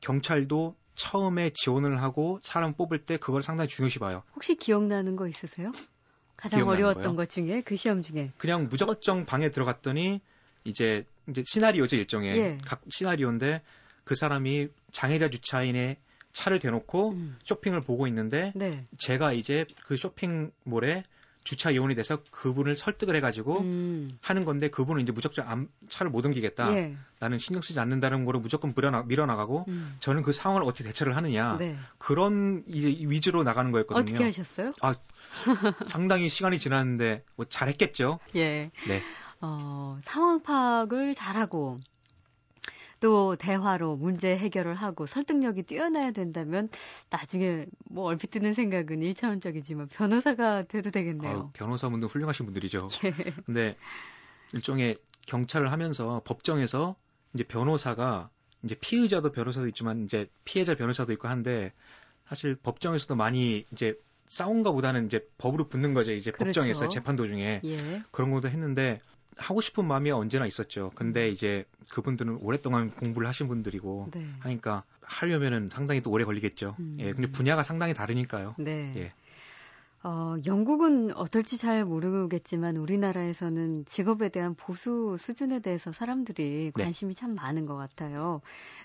경찰도 0.00 0.76
처음에 0.94 1.50
지원을 1.54 2.02
하고 2.02 2.40
사람 2.42 2.74
뽑을 2.74 3.04
때 3.04 3.16
그걸 3.16 3.42
상당히 3.42 3.68
중요시 3.68 3.98
봐요. 3.98 4.22
혹시 4.34 4.56
기억나는 4.56 5.16
거 5.16 5.28
있으세요? 5.28 5.72
가장 6.36 6.68
어려웠던 6.68 7.02
거요? 7.02 7.16
것 7.16 7.30
중에 7.30 7.60
그 7.60 7.76
시험 7.76 8.02
중에 8.02 8.32
그냥 8.36 8.68
무작정 8.68 9.26
방에 9.26 9.50
들어갔더니 9.50 10.20
이제 10.64 11.06
이제 11.28 11.44
시나리오죠 11.46 11.96
일종의 11.96 12.36
예. 12.36 12.58
각 12.64 12.82
시나리오인데 12.90 13.62
그 14.02 14.16
사람이 14.16 14.68
장애자 14.90 15.30
주차인에 15.30 15.98
차를 16.32 16.58
대놓고 16.58 17.10
음. 17.10 17.36
쇼핑을 17.44 17.80
보고 17.80 18.06
있는데 18.06 18.52
네. 18.54 18.84
제가 18.98 19.32
이제 19.32 19.66
그 19.84 19.96
쇼핑몰에 19.96 21.04
주차 21.44 21.74
요원이 21.74 21.96
돼서 21.96 22.22
그분을 22.30 22.76
설득을 22.76 23.16
해가지고 23.16 23.60
음. 23.62 24.12
하는 24.20 24.44
건데 24.44 24.68
그분은 24.70 25.02
이제 25.02 25.10
무작정 25.10 25.48
안- 25.48 25.68
차를 25.88 26.10
못 26.12 26.24
옮기겠다. 26.24 26.72
예. 26.76 26.96
나는 27.18 27.38
신경 27.38 27.60
쓰지 27.62 27.80
않는다는 27.80 28.24
거로 28.24 28.38
무조건 28.38 28.72
밀어나, 28.76 29.02
밀어나가고 29.02 29.64
음. 29.66 29.96
저는 29.98 30.22
그 30.22 30.32
상황을 30.32 30.62
어떻게 30.62 30.84
대처를 30.84 31.16
하느냐 31.16 31.56
네. 31.58 31.76
그런 31.98 32.62
이제 32.68 32.88
위주로 33.08 33.42
나가는 33.42 33.72
거였거든요. 33.72 34.04
어떻게 34.14 34.22
하셨어요? 34.24 34.72
상당히 35.88 36.28
시간이 36.28 36.58
지났는데 36.58 37.24
뭐 37.34 37.44
잘했겠죠. 37.48 38.20
예. 38.36 38.70
네. 38.86 39.02
어, 39.40 39.98
상황 40.02 40.42
파악을 40.44 41.14
잘하고 41.16 41.80
또 43.02 43.34
대화로 43.34 43.96
문제 43.96 44.38
해결을 44.38 44.76
하고 44.76 45.06
설득력이 45.06 45.64
뛰어나야 45.64 46.12
된다면 46.12 46.68
나중에 47.10 47.66
뭐 47.90 48.04
얼핏 48.04 48.30
드는 48.30 48.54
생각은 48.54 49.02
일차원적이지만 49.02 49.88
변호사가 49.88 50.62
돼도 50.62 50.90
되겠네요. 50.90 51.30
아유, 51.32 51.50
변호사분들 51.52 52.08
훌륭하신 52.08 52.46
분들이죠. 52.46 52.86
예. 53.04 53.10
근데 53.44 53.76
일종의 54.52 54.96
경찰을 55.26 55.72
하면서 55.72 56.22
법정에서 56.24 56.94
이제 57.34 57.42
변호사가 57.42 58.30
이제 58.62 58.76
피의자도 58.76 59.32
변호사도 59.32 59.66
있지만 59.68 60.04
이제 60.04 60.28
피해자 60.44 60.76
변호사도 60.76 61.12
있고 61.14 61.26
한데 61.26 61.72
사실 62.28 62.54
법정에서도 62.54 63.16
많이 63.16 63.66
이제 63.72 63.98
싸운가 64.26 64.70
보다는 64.70 65.06
이제 65.06 65.26
법으로 65.38 65.68
붙는 65.68 65.92
거죠. 65.92 66.12
이제 66.12 66.30
그렇죠. 66.30 66.60
법정에서 66.60 66.88
재판 66.88 67.16
도중에 67.16 67.62
예. 67.64 68.02
그런 68.12 68.30
것도 68.30 68.48
했는데 68.48 69.00
하고 69.36 69.60
싶은 69.60 69.86
마음이 69.86 70.10
언제나 70.10 70.46
있었죠. 70.46 70.92
근데 70.94 71.28
이제 71.28 71.64
그분들은 71.90 72.38
오랫동안 72.42 72.90
공부를 72.90 73.26
하신 73.28 73.48
분들이고 73.48 74.10
네. 74.12 74.26
하니까 74.40 74.84
하려면은 75.00 75.70
상당히 75.72 76.00
또 76.00 76.10
오래 76.10 76.24
걸리겠죠. 76.24 76.76
음. 76.78 76.96
예, 77.00 77.12
근데 77.12 77.30
분야가 77.30 77.62
상당히 77.62 77.94
다르니까요. 77.94 78.54
네. 78.58 78.92
예. 78.96 79.08
어, 80.04 80.34
영국은 80.46 81.12
어떨지 81.14 81.56
잘 81.56 81.84
모르겠지만 81.84 82.76
우리나라에서는 82.76 83.84
직업에 83.84 84.30
대한 84.30 84.54
보수 84.54 85.16
수준에 85.16 85.60
대해서 85.60 85.92
사람들이 85.92 86.72
네. 86.74 86.82
관심이 86.82 87.14
참 87.14 87.36
많은 87.36 87.66
것 87.66 87.76
같아요. 87.76 88.40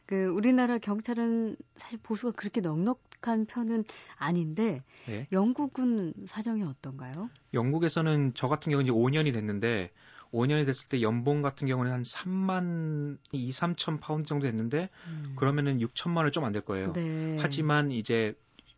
그 0.06 0.26
우리나라 0.26 0.78
경찰은 0.78 1.58
사실 1.76 1.98
보수가 2.04 2.34
그렇게 2.34 2.62
넉넉한 2.62 3.48
편은 3.48 3.86
아닌데 4.16 4.84
예. 5.10 5.28
영국은 5.32 6.14
사정이 6.28 6.62
어떤가요? 6.64 7.32
영국에서는 7.52 8.34
저 8.36 8.48
같은 8.48 8.72
경우는 8.72 8.86
이제 8.86 8.94
5년이 8.94 9.34
됐는데 9.34 9.90
5년이 10.34 10.66
됐을 10.66 10.88
때 10.90 11.02
연봉 11.02 11.42
같은 11.42 11.68
경우는 11.68 11.92
한 11.92 12.04
3만 12.04 13.18
2, 13.32 13.52
3천 13.52 14.00
파운드 14.00 14.26
정도 14.26 14.46
됐는데 14.46 14.90
음. 15.08 15.34
그러면은 15.36 15.80
6천만 15.80 16.18
원 16.18 16.32
좀 16.32 16.44
안 16.44 16.52
될 16.54 16.62
거예요. 16.64 16.94
네. 16.94 17.38
하지만 17.40 17.92
이제 17.92 18.36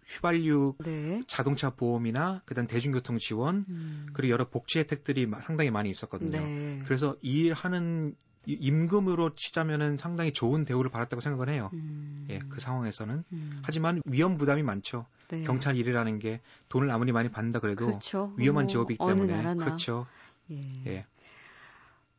휘발유 0.07 0.75
네. 0.83 1.21
자동차 1.27 1.69
보험이나 1.69 2.41
그다음 2.45 2.65
대중교통 2.67 3.17
지원 3.19 3.65
음. 3.69 4.07
그리고 4.13 4.31
여러 4.33 4.49
복지 4.49 4.79
혜택들이 4.79 5.25
마- 5.27 5.39
상당히 5.41 5.69
많이 5.69 5.89
있었거든요. 5.89 6.39
네. 6.39 6.81
그래서 6.85 7.15
이 7.21 7.45
일하는 7.45 8.15
이- 8.47 8.53
임금으로 8.59 9.35
치자면은 9.35 9.97
상당히 9.97 10.31
좋은 10.31 10.63
대우를 10.63 10.89
받았다고 10.89 11.21
생각을 11.21 11.49
해요. 11.49 11.69
음. 11.73 12.25
예, 12.31 12.39
그 12.49 12.59
상황에서는 12.59 13.23
음. 13.31 13.59
하지만 13.63 14.01
위험 14.05 14.37
부담이 14.37 14.63
많죠. 14.63 15.05
네. 15.27 15.43
경찰 15.43 15.77
일이라는 15.77 16.17
게 16.17 16.41
돈을 16.69 16.89
아무리 16.89 17.11
많이 17.11 17.29
받는다 17.29 17.59
그래도 17.59 17.85
그렇죠. 17.85 18.33
위험한 18.37 18.63
뭐 18.63 18.67
직업이기 18.69 18.97
때문에. 18.97 19.55
그렇죠. 19.55 20.07
예. 20.49 20.83
예. 20.87 21.05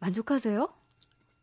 만족하세요? 0.00 0.68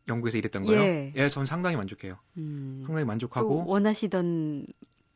영국에서 0.08 0.38
일했던 0.38 0.62
거요? 0.64 0.80
예. 0.80 1.12
예, 1.14 1.28
저는 1.28 1.46
상당히 1.46 1.76
만족해요. 1.76 2.18
음. 2.38 2.82
상당히 2.86 3.04
또 3.04 3.06
만족하고 3.06 3.64
원하시던 3.66 4.66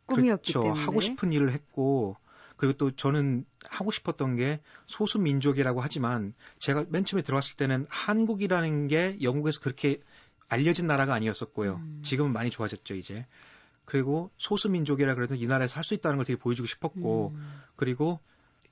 꿈이었기 0.07 0.53
그렇죠. 0.53 0.63
때문에 0.67 0.85
하고 0.85 1.01
싶은 1.01 1.33
일을 1.33 1.53
했고 1.53 2.17
그리고 2.57 2.75
또 2.75 2.91
저는 2.95 3.45
하고 3.69 3.91
싶었던 3.91 4.37
게 4.37 4.61
소수 4.87 5.19
민족이라고 5.19 5.81
하지만 5.81 6.35
제가 6.59 6.85
맨 6.91 7.05
처음에 7.05 7.23
들어갔을 7.23 7.57
때는 7.57 7.87
한국이라는 7.89 8.89
게 8.89 9.19
영국에서 9.23 9.61
그렇게 9.61 10.01
알려진 10.49 10.87
나라가 10.87 11.15
아니었었고요. 11.15 11.77
음. 11.77 12.03
지금은 12.05 12.33
많이 12.33 12.51
좋아졌죠, 12.51 12.95
이제. 12.95 13.27
그리고 13.87 14.31
소수 14.37 14.69
민족이라 14.71 15.15
그래도 15.15 15.35
이 15.35 15.47
나라에서 15.47 15.77
할 15.77 15.85
수 15.85 15.95
있다는 15.95 16.19
걸 16.19 16.27
되게 16.27 16.39
보여주고 16.39 16.67
싶었고 16.67 17.33
음. 17.35 17.61
그리고 17.75 18.21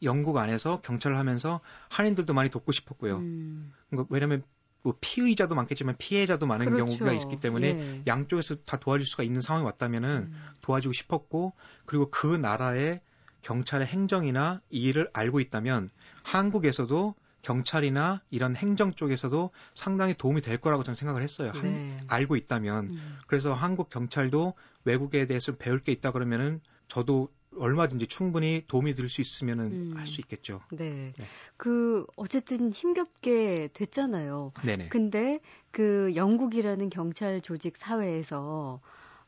영국 0.03 0.37
안에서 0.37 0.81
경찰을 0.83 1.19
하면서 1.19 1.61
한인들도 1.89 2.33
많이 2.33 2.51
돕고 2.51 2.73
싶었고요. 2.73 3.17
음. 3.17 3.73
그러니까 3.89 4.09
왜냐하면 4.13 4.45
뭐 4.83 4.95
피의자도 5.01 5.55
많겠지만 5.55 5.97
피해자도 5.99 6.47
많은 6.47 6.67
그렇죠. 6.67 6.87
경우가 6.87 7.13
있기 7.13 7.39
때문에 7.39 7.67
예. 7.69 8.03
양쪽에서 8.07 8.57
다 8.65 8.79
도와줄 8.79 9.07
수가 9.07 9.23
있는 9.23 9.41
상황이 9.41 9.65
왔다면은 9.67 10.09
음. 10.33 10.45
도와주고 10.63 10.93
싶었고 10.93 11.53
그리고 11.85 12.11
그 12.11 12.27
나라의 12.37 13.01
경찰의 13.43 13.87
행정이나 13.87 14.61
이 14.71 14.83
일을 14.83 15.11
알고 15.13 15.41
있다면 15.41 15.91
한국에서도 16.23 17.15
경찰이나 17.43 18.23
이런 18.31 18.55
행정 18.55 18.93
쪽에서도 18.93 19.51
상당히 19.75 20.15
도움이 20.15 20.43
될 20.43 20.59
거라고 20.59 20.83
저는 20.83 20.97
생각을 20.97 21.23
했어요. 21.23 21.51
한- 21.55 21.63
네. 21.63 21.97
알고 22.09 22.37
있다면 22.37 22.91
음. 22.91 23.19
그래서 23.27 23.55
한국 23.55 23.89
경찰도 23.91 24.55
외국에 24.85 25.27
대해서 25.27 25.57
배울 25.57 25.81
게 25.83 25.93
있다 25.93 26.13
그러면은 26.13 26.61
저도 26.89 27.29
얼마든지 27.57 28.07
충분히 28.07 28.65
도움이 28.67 28.95
될 28.95 29.09
수 29.09 29.21
있으면은 29.21 29.67
음. 29.73 29.95
할수 29.97 30.21
있겠죠. 30.21 30.61
네. 30.71 31.13
네. 31.17 31.27
그 31.57 32.07
어쨌든 32.17 32.73
힘겹게 32.73 33.71
됐잖아요. 33.73 34.53
네네. 34.65 34.89
근데 34.89 35.41
그 35.71 36.13
영국이라는 36.15 36.91
경찰 36.91 37.41
조직 37.41 37.77
사회에서 37.77 38.81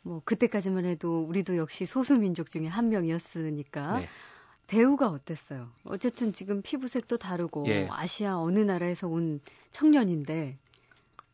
뭐 0.03 0.23
그때까지만 0.25 0.85
해도 0.85 1.23
우리도 1.25 1.57
역시 1.57 1.87
소수 1.87 2.17
민족 2.17 2.51
중에 2.51 2.67
한 2.67 2.89
명이었으니까 2.89 3.99
네. 4.01 4.09
대우가 4.69 5.09
어땠어요? 5.09 5.71
어쨌든 5.85 6.33
지금 6.33 6.63
피부색도 6.63 7.19
다르고 7.19 7.65
예. 7.69 7.89
아시아 7.91 8.39
어느 8.39 8.61
나라에서 8.61 9.09
온 9.09 9.41
청년인데 9.73 10.59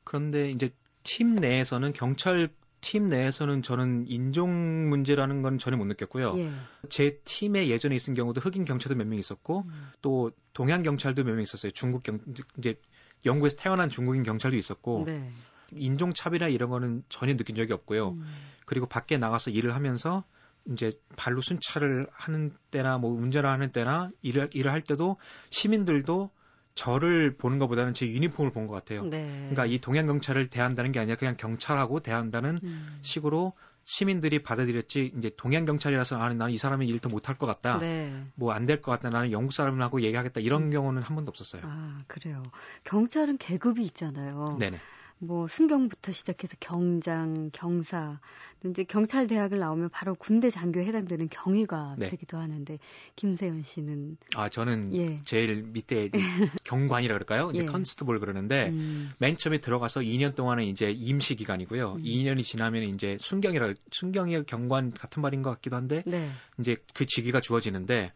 그런데 0.05 0.51
이제 0.51 0.73
팀 1.03 1.35
내에서는 1.37 1.93
경찰 1.93 2.49
팀 2.81 3.09
내에서는 3.09 3.63
저는 3.63 4.05
인종 4.09 4.89
문제라는 4.89 5.43
건 5.43 5.59
전혀 5.59 5.77
못 5.77 5.85
느꼈고요. 5.87 6.39
예. 6.39 6.51
제 6.89 7.19
팀에 7.25 7.69
예전에 7.69 7.97
있은 7.97 8.15
경우도 8.15 8.41
흑인 8.41 8.65
경찰도 8.65 8.97
몇 8.97 9.07
명 9.07 9.19
있었고 9.19 9.65
음. 9.67 9.91
또 10.03 10.31
동양 10.53 10.83
경찰도 10.83 11.25
몇 11.25 11.33
명 11.35 11.43
있었어요. 11.43 11.73
중국 11.73 12.03
경 12.03 12.21
이제 12.59 12.81
영국에서 13.25 13.57
태어난 13.57 13.91
중국인 13.91 14.23
경찰도 14.23 14.57
있었고 14.57 15.05
네. 15.07 15.29
인종 15.73 16.13
차별이나 16.15 16.49
이런 16.49 16.71
거는 16.71 17.03
전혀 17.09 17.37
느낀 17.37 17.57
적이 17.57 17.73
없고요. 17.73 18.11
음. 18.11 18.25
그리고 18.65 18.87
밖에 18.87 19.19
나가서 19.19 19.51
일을 19.51 19.75
하면서 19.75 20.25
이제 20.71 20.93
발로 21.17 21.41
순찰을 21.41 22.07
하는 22.13 22.53
때나 22.71 22.99
뭐 22.99 23.11
운전을 23.11 23.49
하는 23.49 23.73
때나 23.73 24.11
일을 24.23 24.51
일을 24.53 24.71
할 24.73 24.83
때도 24.83 25.17
시민들도 25.51 26.31
저를 26.79 27.37
보는 27.37 27.59
것보다는 27.59 27.93
제 27.93 28.07
유니폼을 28.07 28.53
본 28.53 28.69
것 28.69 28.75
같아요. 28.75 29.03
네. 29.05 29.27
그러니까 29.51 29.67
이 29.67 29.79
동양 29.79 30.07
경찰을 30.07 30.49
대한다는 30.49 30.93
게 30.93 31.01
아니라 31.01 31.17
그냥 31.17 31.37
경찰하고 31.37 32.01
대한다는 32.01 32.59
음. 32.63 32.99
식으로 33.03 33.53
시민들이 33.83 34.43
받아들였지 34.43 35.15
이제 35.17 35.31
동양 35.37 35.65
경찰이라서 35.65 36.19
아 36.19 36.29
나는 36.29 36.51
이 36.51 36.59
사람은 36.59 36.87
일더 36.87 37.09
못할 37.09 37.37
것 37.39 37.47
같다. 37.47 37.79
네. 37.79 38.13
뭐안 38.35 38.67
될 38.67 38.81
것 38.83 38.93
같다. 38.93 39.09
나는 39.11 39.33
영국 39.33 39.53
사람하고 39.53 40.03
얘기하겠다. 40.03 40.41
이런 40.41 40.65
음. 40.65 40.71
경우는 40.71 41.03
한 41.03 41.17
번도 41.17 41.31
없었어요. 41.31 41.63
아, 41.65 42.03
그래요. 42.07 42.43
경찰은 42.85 43.39
계급이 43.39 43.83
있잖아요. 43.87 44.57
네네. 44.61 44.79
뭐 45.21 45.49
순경부터 45.49 46.13
시작해서 46.13 46.57
경장, 46.61 47.51
경사, 47.53 48.21
또 48.61 48.69
이제 48.69 48.85
경찰 48.85 49.27
대학을 49.27 49.59
나오면 49.59 49.91
바로 49.91 50.15
군대 50.15 50.51
장교에 50.51 50.85
해당되는 50.85 51.29
경위가 51.29 51.97
네. 51.99 52.11
되기도 52.11 52.39
하는데 52.39 52.79
김세현 53.17 53.63
씨는 53.63 54.17
아 54.35 54.49
저는 54.49 54.95
예. 54.95 55.21
제일 55.25 55.63
밑에 55.63 56.11
경관이라 56.65 57.15
그럴까요? 57.15 57.51
이제 57.51 57.63
예. 57.63 57.67
컨스트볼 57.67 58.21
그러는데 58.21 58.69
음, 58.69 59.11
맨 59.19 59.37
처음에 59.37 59.59
들어가서 59.59 60.01
2년 60.01 60.35
동안은 60.35 60.65
이제 60.65 60.91
임시 60.91 61.35
기간이고요. 61.35 61.95
음. 61.95 62.03
2년이 62.03 62.45
지나면 62.45 62.85
이제 62.85 63.17
순경이라 63.21 63.75
순경이 63.91 64.45
경관 64.45 64.93
같은 64.93 65.23
말인 65.23 65.43
것 65.43 65.51
같기도 65.51 65.77
한데 65.77 66.03
네. 66.07 66.31
이제 66.61 66.77
그 66.95 67.07
직위가 67.07 67.41
주어지는데 67.41 68.13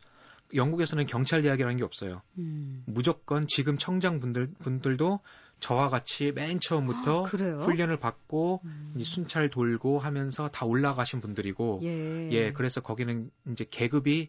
영국에서는 0.54 1.06
경찰 1.06 1.42
대학이라는 1.42 1.76
게 1.76 1.84
없어요. 1.84 2.22
음. 2.38 2.82
무조건 2.86 3.46
지금 3.46 3.78
청장 3.78 4.20
분들 4.20 4.52
분들도 4.58 5.20
저와 5.60 5.90
같이 5.90 6.32
맨 6.32 6.58
처음부터 6.60 7.24
아? 7.24 7.28
훈련을 7.28 7.98
받고 7.98 8.60
음. 8.64 8.94
순찰 9.02 9.48
돌고 9.48 10.00
하면서 10.00 10.48
다 10.48 10.66
올라가신 10.66 11.20
분들이고 11.20 11.80
예. 11.84 12.30
예, 12.32 12.52
그래서 12.52 12.80
거기는 12.80 13.30
이제 13.50 13.64
계급이 13.70 14.28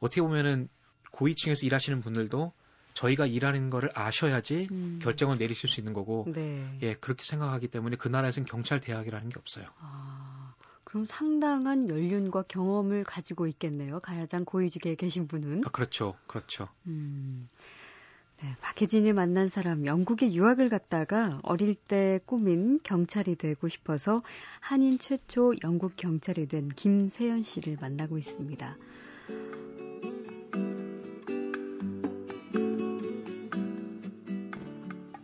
어떻게 0.00 0.22
보면은 0.22 0.68
고위층에서 1.10 1.66
일하시는 1.66 2.00
분들도 2.00 2.52
저희가 2.94 3.26
일하는 3.26 3.70
거를 3.70 3.90
아셔야지 3.94 4.68
음. 4.70 4.98
결정을 5.02 5.36
내리실 5.38 5.68
수 5.68 5.80
있는 5.80 5.92
거고 5.92 6.26
네. 6.32 6.78
예, 6.82 6.94
그렇게 6.94 7.24
생각하기 7.24 7.68
때문에 7.68 7.96
그 7.96 8.08
나라에서는 8.08 8.46
경찰 8.46 8.80
대학이라는 8.80 9.28
게 9.28 9.38
없어요. 9.38 9.66
아, 9.78 10.47
그럼 10.88 11.04
상당한 11.04 11.90
연륜과 11.90 12.44
경험을 12.48 13.04
가지고 13.04 13.46
있겠네요. 13.46 14.00
가야장 14.00 14.46
고위직에 14.46 14.94
계신 14.94 15.26
분은. 15.26 15.62
아, 15.66 15.68
그렇죠. 15.70 16.16
그렇죠. 16.26 16.66
음. 16.86 17.50
네, 18.40 18.56
박혜진이 18.62 19.12
만난 19.12 19.48
사람, 19.48 19.84
영국에 19.84 20.32
유학을 20.32 20.70
갔다가 20.70 21.40
어릴 21.42 21.74
때 21.74 22.20
꿈인 22.24 22.80
경찰이 22.82 23.36
되고 23.36 23.68
싶어서 23.68 24.22
한인 24.60 24.98
최초 24.98 25.52
영국 25.62 25.94
경찰이 25.96 26.46
된 26.46 26.70
김세연 26.70 27.42
씨를 27.42 27.76
만나고 27.78 28.16
있습니다. 28.16 28.76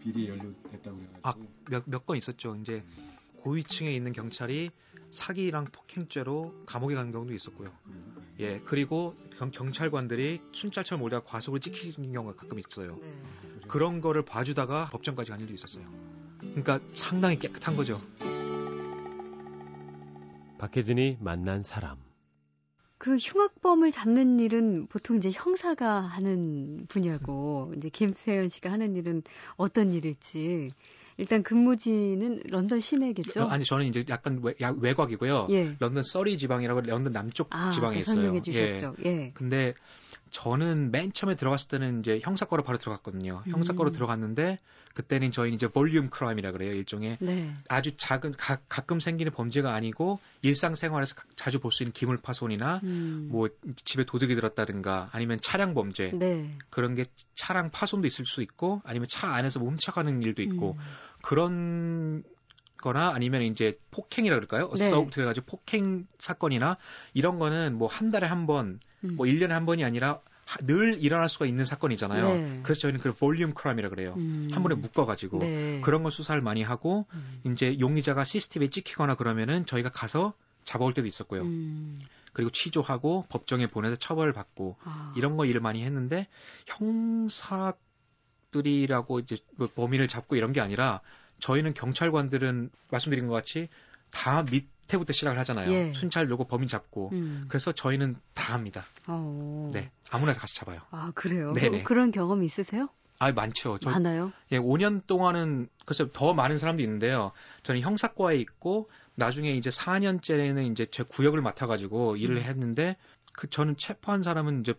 비리에 0.00 0.28
연루됐다고 0.28 0.96
그래가지고 0.96 1.18
아, 1.22 1.34
몇 1.70 1.84
몇 1.88 2.04
건 2.06 2.18
있었죠. 2.18 2.56
이제 2.56 2.82
고위층에 3.40 3.90
있는 3.94 4.12
경찰이 4.12 4.70
사기랑 5.14 5.66
폭행죄로 5.66 6.64
감옥에 6.66 6.94
간 6.94 7.12
경우도 7.12 7.32
있었고요. 7.32 7.72
음, 7.86 8.14
예, 8.40 8.60
그리고 8.64 9.14
경, 9.52 9.72
찰관들이 9.72 10.40
순찰처럼 10.52 11.00
몰다가 11.00 11.24
과속을 11.24 11.60
찍히는 11.60 12.12
경우가 12.12 12.36
가끔 12.36 12.58
있어요. 12.58 12.98
네. 13.00 13.12
그런 13.68 14.00
거를 14.00 14.24
봐주다가 14.24 14.90
법정까지 14.90 15.30
간 15.30 15.40
일도 15.40 15.54
있었어요. 15.54 15.84
그러니까 16.40 16.80
상당히 16.92 17.38
깨끗한 17.38 17.76
거죠. 17.76 18.00
박혜진이 20.58 21.18
만난 21.20 21.62
사람. 21.62 21.96
그 22.98 23.16
흉악범을 23.16 23.90
잡는 23.90 24.40
일은 24.40 24.86
보통 24.86 25.16
이제 25.16 25.30
형사가 25.30 26.00
하는 26.00 26.86
분야고 26.88 27.72
이제 27.76 27.88
김세연 27.88 28.48
씨가 28.48 28.72
하는 28.72 28.96
일은 28.96 29.22
어떤 29.56 29.92
일일지 29.92 30.70
일단 31.16 31.42
근무지는 31.42 32.40
런던 32.48 32.80
시내겠죠? 32.80 33.44
어, 33.44 33.46
아니 33.46 33.64
저는 33.64 33.86
이제 33.86 34.04
약간 34.08 34.40
외, 34.42 34.54
야- 34.60 34.74
외곽이고요. 34.76 35.46
예. 35.50 35.76
런던 35.78 36.02
서리 36.02 36.36
지방이라고 36.38 36.80
런던 36.82 37.12
남쪽 37.12 37.48
아, 37.50 37.70
지방에 37.70 37.94
그 37.96 38.00
있어요. 38.00 38.14
설명해 38.16 38.38
예. 38.38 38.40
주셨죠. 38.40 38.94
예. 39.04 39.30
근데 39.34 39.74
저는 40.34 40.90
맨 40.90 41.12
처음에 41.12 41.36
들어갔을 41.36 41.68
때는 41.68 42.00
이제 42.00 42.18
형사과로 42.20 42.64
바로 42.64 42.76
들어갔거든요. 42.76 43.44
형사과로 43.46 43.90
음. 43.90 43.92
들어갔는데 43.92 44.58
그때는 44.92 45.30
저희는 45.30 45.54
이제 45.54 45.68
volume 45.68 46.10
crime이라 46.10 46.50
그래요. 46.50 46.72
일종의 46.72 47.18
네. 47.20 47.54
아주 47.68 47.96
작은 47.96 48.32
가, 48.32 48.58
가끔 48.68 48.98
생기는 48.98 49.30
범죄가 49.30 49.72
아니고 49.72 50.18
일상생활에서 50.42 51.14
가- 51.14 51.24
자주 51.36 51.60
볼 51.60 51.70
수 51.70 51.84
있는 51.84 51.92
기물 51.92 52.16
파손이나 52.20 52.80
음. 52.82 53.28
뭐 53.30 53.48
집에 53.84 54.02
도둑이 54.04 54.34
들었다든가 54.34 55.10
아니면 55.12 55.38
차량 55.40 55.72
범죄 55.72 56.10
네. 56.12 56.58
그런 56.68 56.96
게 56.96 57.04
차량 57.36 57.70
파손도 57.70 58.08
있을 58.08 58.26
수 58.26 58.42
있고 58.42 58.82
아니면 58.84 59.06
차 59.08 59.32
안에서 59.34 59.60
뭐 59.60 59.68
훔쳐가는 59.70 60.20
일도 60.20 60.42
있고 60.42 60.72
음. 60.72 60.84
그런 61.22 62.24
거나 62.84 63.12
아니면 63.14 63.40
이제 63.42 63.78
폭행이라 63.90 64.36
그럴까요? 64.36 64.68
네. 64.76 64.84
assault 64.86 65.18
해가지고 65.20 65.46
폭행 65.46 66.06
사건이나 66.18 66.76
이런 67.14 67.38
거는 67.38 67.76
뭐 67.78 67.88
한 67.88 68.10
달에 68.10 68.26
한 68.26 68.46
번, 68.46 68.78
음. 69.04 69.14
뭐 69.16 69.24
1년에 69.26 69.48
한 69.48 69.64
번이 69.64 69.82
아니라 69.84 70.20
하- 70.44 70.58
늘 70.58 70.98
일어날 71.02 71.28
수가 71.30 71.46
있는 71.46 71.64
사건이잖아요. 71.64 72.28
네. 72.34 72.60
그래서 72.62 72.82
저희는 72.82 73.00
그 73.00 73.14
volume 73.14 73.54
crime이라 73.54 73.88
그래요. 73.88 74.12
음. 74.18 74.50
한 74.52 74.62
번에 74.62 74.74
묶어가지고 74.74 75.38
네. 75.38 75.80
그런 75.82 76.02
걸 76.02 76.12
수사를 76.12 76.40
많이 76.42 76.62
하고 76.62 77.06
음. 77.14 77.40
이제 77.52 77.78
용의자가 77.80 78.24
CCTV에 78.24 78.68
찍히거나 78.68 79.14
그러면은 79.14 79.64
저희가 79.64 79.88
가서 79.88 80.34
잡아올 80.64 80.92
때도 80.92 81.08
있었고요. 81.08 81.42
음. 81.42 81.96
그리고 82.34 82.50
취조하고 82.50 83.24
법정에 83.30 83.66
보내서 83.66 83.96
처벌을 83.96 84.32
받고 84.34 84.76
아. 84.84 85.14
이런 85.16 85.36
거 85.38 85.46
일을 85.46 85.60
많이 85.62 85.82
했는데 85.84 86.28
형사 86.66 87.72
들이라고 88.50 89.18
이제 89.20 89.36
뭐 89.56 89.68
범인을 89.74 90.08
잡고 90.08 90.36
이런 90.36 90.52
게 90.52 90.60
아니라 90.60 91.00
저희는 91.38 91.74
경찰관들은 91.74 92.70
말씀드린 92.90 93.26
것 93.26 93.34
같이 93.34 93.68
다 94.10 94.44
밑에부터 94.50 95.12
시작을 95.12 95.38
하잖아요. 95.40 95.70
예. 95.72 95.92
순찰 95.92 96.28
요고 96.30 96.44
범인 96.44 96.68
잡고 96.68 97.10
음. 97.12 97.44
그래서 97.48 97.72
저희는 97.72 98.16
다 98.32 98.54
합니다. 98.54 98.82
어. 99.06 99.70
네 99.72 99.90
아무나 100.10 100.32
가서 100.32 100.54
잡아요. 100.54 100.80
아 100.90 101.12
그래요? 101.14 101.52
네네. 101.52 101.82
그런 101.82 102.10
경험 102.10 102.42
있으세요? 102.42 102.88
아 103.18 103.30
많죠. 103.32 103.78
저 103.78 103.90
많아요. 103.90 104.32
예, 104.52 104.58
5년 104.58 105.06
동안은 105.06 105.68
글쎄 105.86 106.06
더 106.12 106.34
많은 106.34 106.58
사람도 106.58 106.82
있는데요. 106.82 107.32
저는 107.62 107.80
형사과에 107.80 108.36
있고 108.38 108.90
나중에 109.14 109.52
이제 109.52 109.70
4년째는 109.70 110.70
이제 110.72 110.86
제 110.86 111.02
구역을 111.04 111.40
맡아 111.40 111.66
가지고 111.66 112.16
일을 112.16 112.38
음. 112.38 112.42
했는데 112.42 112.96
그 113.32 113.48
저는 113.48 113.76
체포한 113.76 114.22
사람은 114.22 114.60
이제 114.60 114.74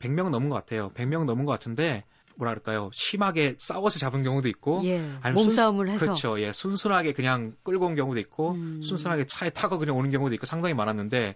100명 0.00 0.30
넘은 0.30 0.48
것 0.48 0.56
같아요. 0.56 0.90
100명 0.92 1.24
넘은 1.24 1.44
것 1.44 1.52
같은데 1.52 2.04
뭐라 2.38 2.52
그럴까요? 2.52 2.90
심하게 2.92 3.56
싸워서 3.58 3.98
잡은 3.98 4.22
경우도 4.22 4.48
있고 4.48 4.80
예. 4.84 4.98
아니면 5.22 5.34
몸싸움을 5.44 5.88
해서. 5.88 5.98
그렇죠. 5.98 6.40
예, 6.40 6.52
순순하게 6.52 7.12
그냥 7.12 7.54
끌고 7.64 7.86
온 7.86 7.96
경우도 7.96 8.20
있고 8.20 8.52
음. 8.52 8.80
순순하게 8.80 9.26
차에 9.26 9.50
타고 9.50 9.78
그냥 9.78 9.96
오는 9.96 10.10
경우도 10.10 10.34
있고 10.36 10.46
상당히 10.46 10.74
많았는데 10.74 11.34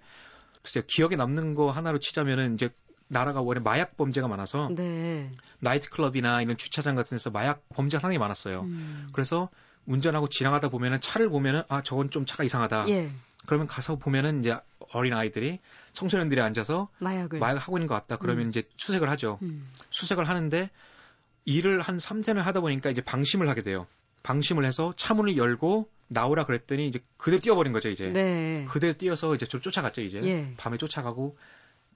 글쎄요 0.63 0.85
기억에 0.87 1.17
남는 1.17 1.55
거 1.55 1.73
하나로 1.73 1.99
치자면은 1.99 2.55
이제 2.55 2.71
나라가 3.09 3.43
원래 3.43 3.61
마약 3.61 3.97
범죄가 3.97 4.29
많아서 4.29 4.71
네. 4.75 5.31
나이트클럽이나 5.59 6.41
이런 6.41 6.57
주차장 6.57 6.95
같은 6.95 7.17
데서 7.17 7.31
마약 7.31 7.69
범죄가 7.71 8.01
상당히 8.01 8.19
많았어요. 8.19 8.61
음. 8.63 9.09
그래서 9.13 9.51
운전하고 9.87 10.29
지나가다 10.29 10.69
보면은 10.69 11.01
차를 11.01 11.29
보면은 11.29 11.63
아 11.69 11.83
저건 11.83 12.11
좀 12.11 12.25
차가 12.25 12.45
이상하다. 12.45 12.89
예. 12.91 13.11
그러면 13.47 13.67
가서 13.67 13.97
보면은 13.97 14.41
이제 14.41 14.57
어린 14.93 15.15
아이들이 15.15 15.59
청소년들이 15.93 16.41
앉아서 16.41 16.89
마약을. 16.99 17.39
마약을 17.39 17.61
하고 17.61 17.79
있는 17.79 17.87
것 17.87 17.95
같다. 17.95 18.17
그러면 18.17 18.47
음. 18.47 18.49
이제 18.51 18.63
수색을 18.77 19.09
하죠. 19.11 19.39
음. 19.43 19.69
수색을 19.91 20.29
하는데 20.29 20.71
일을 21.45 21.81
한 21.81 21.97
3년을 21.97 22.39
하다 22.39 22.61
보니까 22.61 22.91
이제 22.91 23.01
방심을 23.01 23.49
하게 23.49 23.63
돼요. 23.63 23.87
방심을 24.23 24.65
해서 24.65 24.95
차문을 24.97 25.37
열고 25.37 25.89
나오라 26.09 26.45
그랬더니 26.45 26.87
이제 26.87 27.01
그대로 27.17 27.41
뛰어버린 27.41 27.73
거죠 27.73 27.89
이제. 27.89 28.11
네. 28.11 28.67
그대로 28.69 28.93
뛰어서 28.95 29.35
이제 29.35 29.47
저 29.47 29.59
쫓아갔죠 29.59 30.03
이제. 30.03 30.21
예. 30.23 30.55
밤에 30.57 30.77
쫓아가고 30.77 31.37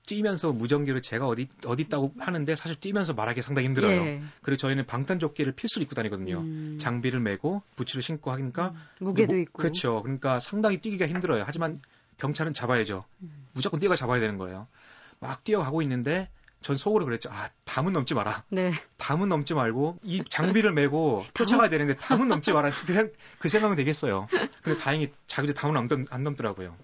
뛰면서 0.07 0.53
무전기로 0.53 1.01
제가 1.01 1.27
어디 1.27 1.49
어디 1.67 1.83
있다고 1.83 2.13
하는데 2.19 2.57
사실 2.57 2.77
뛰면서 2.79 3.13
말하기 3.13 3.43
상당히 3.43 3.67
힘들어요. 3.69 4.01
예. 4.07 4.23
그리고 4.43 4.57
저희는 4.57 4.87
방탄조끼를 4.87 5.53
필수로 5.53 5.83
입고 5.83 5.95
다니거든요. 5.95 6.39
음. 6.39 6.77
장비를 6.81 7.21
메고 7.21 7.63
부츠를 7.75 8.03
신고 8.03 8.31
하니까 8.33 8.69
음. 8.69 8.81
무게도 9.01 9.35
뭐- 9.35 9.43
있고. 9.43 9.59
그렇죠. 9.59 10.03
그러니까 10.03 10.41
상당히 10.41 10.79
뛰기가 10.81 11.07
힘들어요. 11.07 11.43
하지만 11.45 11.77
경찰은 12.19 12.55
잡아야죠. 12.55 13.05
음. 13.23 13.47
무조건 13.53 13.81
뛰어가 13.81 13.97
잡아야 13.97 14.21
되는 14.21 14.39
거예요. 14.39 14.69
막 15.21 15.43
뛰어가고 15.45 15.83
있는데 15.83 16.31
전 16.63 16.77
속으로 16.77 17.05
그랬죠. 17.05 17.29
아, 17.31 17.49
담은 17.65 17.93
넘지 17.93 18.15
마라. 18.15 18.45
네. 18.49 18.73
담은 18.97 19.29
넘지 19.29 19.55
말고 19.55 19.99
이 20.03 20.23
장비를 20.31 20.73
메고 20.73 21.25
쫓아가야 21.35 21.69
되는데 21.69 21.95
담은 21.97 22.29
넘지 22.29 22.53
마라. 22.53 22.71
그냥 22.87 23.11
그 23.39 23.49
생각은 23.49 23.77
되겠어요. 23.77 24.29
근데 24.63 24.79
다행히 24.81 25.13
자기도 25.27 25.53
담은 25.53 25.77
안, 25.77 25.87
넘, 25.89 26.05
안 26.11 26.23
넘더라고요. 26.23 26.75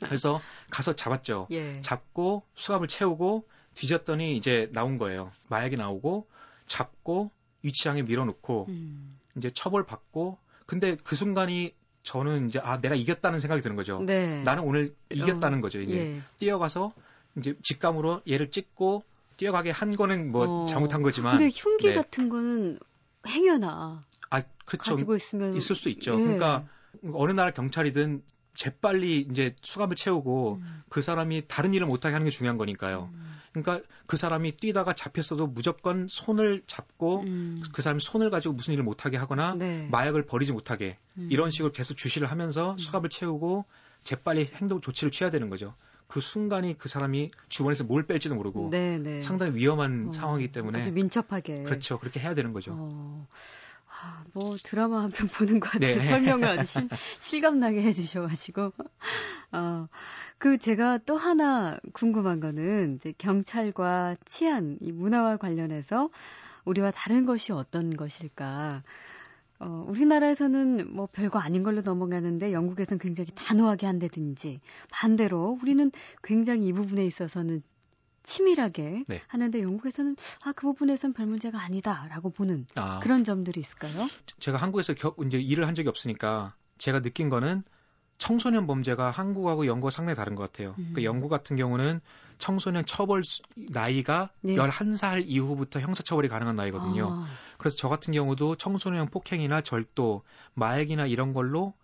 그래서 0.00 0.40
가서 0.70 0.94
잡았죠. 0.94 1.48
예. 1.50 1.80
잡고 1.80 2.42
수갑을 2.54 2.88
채우고 2.88 3.48
뒤졌더니 3.74 4.36
이제 4.36 4.70
나온 4.72 4.98
거예요. 4.98 5.30
마약이 5.48 5.76
나오고 5.76 6.28
잡고 6.66 7.30
유치장에 7.64 8.02
밀어놓고 8.02 8.66
음. 8.68 9.18
이제 9.36 9.50
처벌 9.52 9.84
받고 9.84 10.38
근데 10.66 10.96
그 11.02 11.16
순간이 11.16 11.74
저는 12.02 12.48
이제 12.48 12.58
아 12.62 12.80
내가 12.80 12.94
이겼다는 12.94 13.40
생각이 13.40 13.62
드는 13.62 13.76
거죠. 13.76 14.00
네. 14.00 14.42
나는 14.42 14.62
오늘 14.64 14.94
이겼다는 15.10 15.60
거죠. 15.60 15.80
이제 15.80 15.94
예. 15.94 16.22
뛰어가서 16.38 16.92
이제 17.36 17.54
직감으로 17.62 18.22
얘를 18.28 18.50
찍고 18.50 19.04
뛰어가게 19.36 19.70
한 19.70 19.96
거는 19.96 20.32
뭐 20.32 20.62
어. 20.62 20.66
잘못한 20.66 21.02
거지만 21.02 21.38
근데 21.38 21.52
흉기 21.54 21.88
네. 21.88 21.94
같은 21.94 22.28
거는 22.28 22.78
행여나 23.26 24.02
아 24.30 24.42
그렇죠 24.64 24.92
가지고 24.92 25.16
있으면 25.16 25.54
있을 25.56 25.76
수 25.76 25.88
있죠. 25.90 26.18
예. 26.18 26.22
그러니까 26.22 26.66
어느 27.12 27.32
나라 27.32 27.50
경찰이든 27.52 28.22
재빨리 28.58 29.28
이제 29.30 29.54
수갑을 29.62 29.94
채우고 29.94 30.58
음. 30.60 30.82
그 30.88 31.00
사람이 31.00 31.44
다른 31.46 31.74
일을 31.74 31.86
못하게 31.86 32.14
하는 32.14 32.24
게 32.24 32.32
중요한 32.32 32.58
거니까요. 32.58 33.08
음. 33.12 33.38
그러니까 33.52 33.86
그 34.06 34.16
사람이 34.16 34.56
뛰다가 34.56 34.94
잡혔어도 34.94 35.46
무조건 35.46 36.08
손을 36.08 36.62
잡고 36.66 37.20
음. 37.20 37.62
그 37.72 37.82
사람이 37.82 38.00
손을 38.00 38.30
가지고 38.30 38.54
무슨 38.54 38.72
일을 38.72 38.82
못하게 38.82 39.16
하거나 39.16 39.54
네. 39.54 39.86
마약을 39.92 40.26
버리지 40.26 40.52
못하게 40.52 40.96
음. 41.18 41.28
이런 41.30 41.50
식으로 41.50 41.70
계속 41.70 41.96
주시를 41.96 42.32
하면서 42.32 42.76
수갑을 42.78 43.10
채우고 43.10 43.64
재빨리 44.02 44.50
행동 44.56 44.80
조치를 44.80 45.12
취해야 45.12 45.30
되는 45.30 45.50
거죠. 45.50 45.76
그 46.08 46.20
순간이 46.20 46.76
그 46.78 46.88
사람이 46.88 47.30
주변에서 47.48 47.84
뭘 47.84 48.08
뺄지도 48.08 48.34
모르고 48.34 48.70
네, 48.72 48.98
네. 48.98 49.22
상당히 49.22 49.54
위험한 49.54 50.08
어, 50.08 50.12
상황이기 50.12 50.50
때문에 50.50 50.80
아주 50.80 50.90
민첩하게. 50.90 51.62
그렇죠. 51.62 52.00
그렇게 52.00 52.18
해야 52.18 52.34
되는 52.34 52.52
거죠. 52.52 52.72
어, 52.76 53.28
아, 54.00 54.24
뭐 54.32 54.56
드라마 54.62 55.02
한 55.02 55.10
편 55.10 55.28
보는 55.32 55.60
것 55.60 55.70
같아요. 55.72 55.98
네. 55.98 56.04
설명을 56.06 56.48
아주 56.48 56.66
실, 56.66 56.88
실감나게 57.18 57.82
해주셔가지고. 57.82 58.72
어, 59.52 59.88
그 60.38 60.58
제가 60.58 60.98
또 60.98 61.16
하나 61.16 61.78
궁금한 61.92 62.38
거는 62.40 62.94
이제 62.96 63.12
경찰과 63.18 64.16
치안, 64.24 64.76
이 64.80 64.92
문화와 64.92 65.36
관련해서 65.38 66.10
우리와 66.64 66.90
다른 66.92 67.26
것이 67.26 67.52
어떤 67.52 67.96
것일까. 67.96 68.82
어, 69.60 69.84
우리나라에서는 69.88 70.94
뭐 70.94 71.08
별거 71.10 71.40
아닌 71.40 71.64
걸로 71.64 71.80
넘어가는데 71.80 72.52
영국에서는 72.52 73.00
굉장히 73.00 73.30
단호하게 73.34 73.86
한다든지 73.86 74.60
반대로 74.92 75.58
우리는 75.60 75.90
굉장히 76.22 76.66
이 76.68 76.72
부분에 76.72 77.04
있어서는 77.04 77.62
치밀하게 78.28 79.04
네. 79.08 79.22
하는데 79.26 79.62
영국에서는 79.62 80.16
아 80.44 80.52
그 80.52 80.66
부분에선 80.68 81.12
별 81.14 81.26
문제가 81.26 81.60
아니다라고 81.62 82.30
보는 82.30 82.66
아, 82.76 83.00
그런 83.00 83.24
점들이 83.24 83.60
있을까요? 83.60 84.08
제가 84.38 84.58
한국에서 84.58 84.94
겨, 84.94 85.14
이제 85.26 85.38
일을 85.38 85.66
한 85.66 85.74
적이 85.74 85.88
없으니까 85.88 86.54
제가 86.78 87.00
느낀 87.00 87.28
거는 87.28 87.62
청소년 88.18 88.66
범죄가 88.66 89.10
한국하고 89.10 89.66
영국과 89.66 89.90
상당히 89.90 90.16
다른 90.16 90.34
것 90.34 90.42
같아요. 90.50 90.74
음. 90.78 90.90
그 90.94 91.04
영국 91.04 91.28
같은 91.28 91.54
경우는 91.56 92.00
청소년 92.38 92.84
처벌 92.84 93.24
수- 93.24 93.42
나이가 93.56 94.30
네. 94.40 94.54
11살 94.56 95.24
이후부터 95.26 95.80
형사처벌이 95.80 96.28
가능한 96.28 96.56
나이거든요. 96.56 97.10
아, 97.12 97.26
그래서 97.58 97.76
저 97.78 97.88
같은 97.88 98.12
경우도 98.12 98.56
청소년 98.56 99.08
폭행이나 99.08 99.60
절도, 99.60 100.22
마약이나 100.54 101.06
이런 101.06 101.32
걸로 101.32 101.74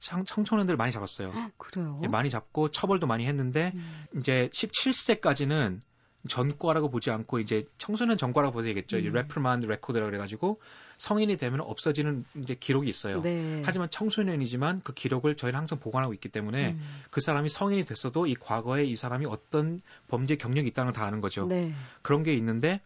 청, 0.00 0.24
청소년들 0.24 0.76
많이 0.76 0.90
잡았어요. 0.92 1.32
그래요? 1.56 2.00
예, 2.02 2.08
많이 2.08 2.28
잡고 2.28 2.70
처벌도 2.72 3.06
많이 3.06 3.26
했는데 3.26 3.72
음, 3.74 4.04
이제 4.18 4.50
17세까지는 4.52 5.80
전과라고 6.28 6.90
보지 6.90 7.10
않고 7.10 7.38
이제 7.38 7.66
청소년 7.78 8.16
전과라고 8.16 8.52
보셔야겠죠. 8.54 8.98
이제 8.98 9.08
음. 9.08 9.14
reprimand 9.14 9.66
record라 9.66 10.06
그래가지고 10.06 10.60
성인이 10.98 11.36
되면 11.36 11.60
없어지는 11.60 12.24
이제 12.36 12.54
기록이 12.54 12.88
있어요. 12.88 13.20
네. 13.20 13.62
하지만 13.64 13.90
청소년이지만 13.90 14.80
그 14.82 14.94
기록을 14.94 15.36
저희는 15.36 15.58
항상 15.58 15.78
보관하고 15.80 16.14
있기 16.14 16.28
때문에 16.28 16.70
음, 16.70 17.02
그 17.10 17.20
사람이 17.20 17.48
성인이 17.48 17.84
됐어도 17.84 18.26
이 18.26 18.34
과거에 18.34 18.84
이 18.84 18.96
사람이 18.96 19.26
어떤 19.26 19.82
범죄 20.08 20.36
경력이 20.36 20.68
있다는 20.68 20.92
걸 20.92 20.94
다 20.94 21.06
아는 21.06 21.20
거죠. 21.20 21.46
네. 21.46 21.74
그런 22.02 22.22
게 22.22 22.34
있는데 22.34 22.80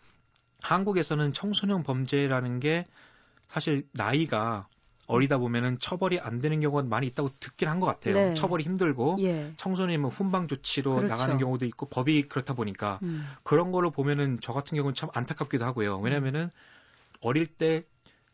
한국에서는 0.62 1.32
청소년 1.32 1.82
범죄라는 1.82 2.58
게 2.58 2.86
사실 3.48 3.86
나이가 3.92 4.66
어리다 5.08 5.38
보면은 5.38 5.78
처벌이 5.80 6.20
안 6.20 6.38
되는 6.38 6.60
경우가 6.60 6.82
많이 6.84 7.06
있다고 7.08 7.30
듣긴 7.40 7.66
한 7.68 7.80
것 7.80 7.86
같아요. 7.86 8.14
네. 8.14 8.34
처벌이 8.34 8.62
힘들고 8.62 9.16
예. 9.20 9.52
청소년이면 9.56 10.10
훈방 10.10 10.48
조치로 10.48 10.96
그렇죠. 10.96 11.12
나가는 11.12 11.38
경우도 11.38 11.64
있고 11.66 11.86
법이 11.86 12.28
그렇다 12.28 12.54
보니까 12.54 12.98
음, 13.02 13.26
그런 13.42 13.72
거를 13.72 13.90
보면은 13.90 14.38
저 14.42 14.52
같은 14.52 14.76
경우는 14.76 14.94
참 14.94 15.08
안타깝기도 15.14 15.64
하고요. 15.64 15.98
왜냐면은 15.98 16.50
어릴 17.20 17.46
때 17.46 17.84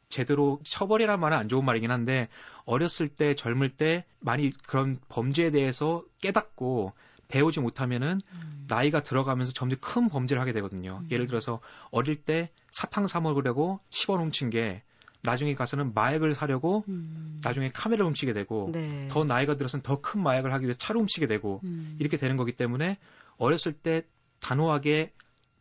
제대로 0.08 0.60
처벌이란 0.64 1.20
말은 1.20 1.37
안 1.38 1.48
좋은 1.48 1.64
말이긴 1.64 1.90
한데 1.90 2.28
어렸을 2.64 3.08
때 3.08 3.34
젊을 3.34 3.70
때 3.70 4.04
많이 4.20 4.50
그런 4.66 4.98
범죄에 5.08 5.50
대해서 5.52 6.02
깨닫고 6.20 6.92
배우지 7.28 7.60
못하면은 7.60 8.20
음. 8.32 8.64
나이가 8.68 9.00
들어가면서 9.02 9.52
점점 9.52 9.78
큰 9.80 10.08
범죄를 10.08 10.40
하게 10.40 10.52
되거든요. 10.54 11.00
음. 11.02 11.08
예를 11.10 11.26
들어서 11.26 11.60
어릴 11.90 12.16
때 12.16 12.50
사탕 12.72 13.06
사 13.06 13.20
먹으려고 13.20 13.80
10원 13.90 14.18
훔친 14.18 14.50
게 14.50 14.82
나중에 15.24 15.54
가서는 15.54 15.94
마약을 15.94 16.34
사려고 16.34 16.84
음, 16.88 17.38
나중에 17.42 17.70
카메라를 17.70 18.06
훔치게 18.06 18.32
되고 18.34 18.70
네. 18.72 19.08
더 19.10 19.24
나이가 19.24 19.56
들어서는 19.56 19.82
더 19.82 20.00
큰 20.00 20.22
마약을 20.22 20.52
하기 20.52 20.66
위해 20.66 20.74
차를 20.76 21.00
훔치게 21.00 21.26
되고 21.26 21.60
음, 21.64 21.96
이렇게 21.98 22.16
되는 22.18 22.37
거기 22.37 22.52
때문에 22.52 22.98
어렸을 23.38 23.72
때 23.72 24.02
단호하게 24.40 25.12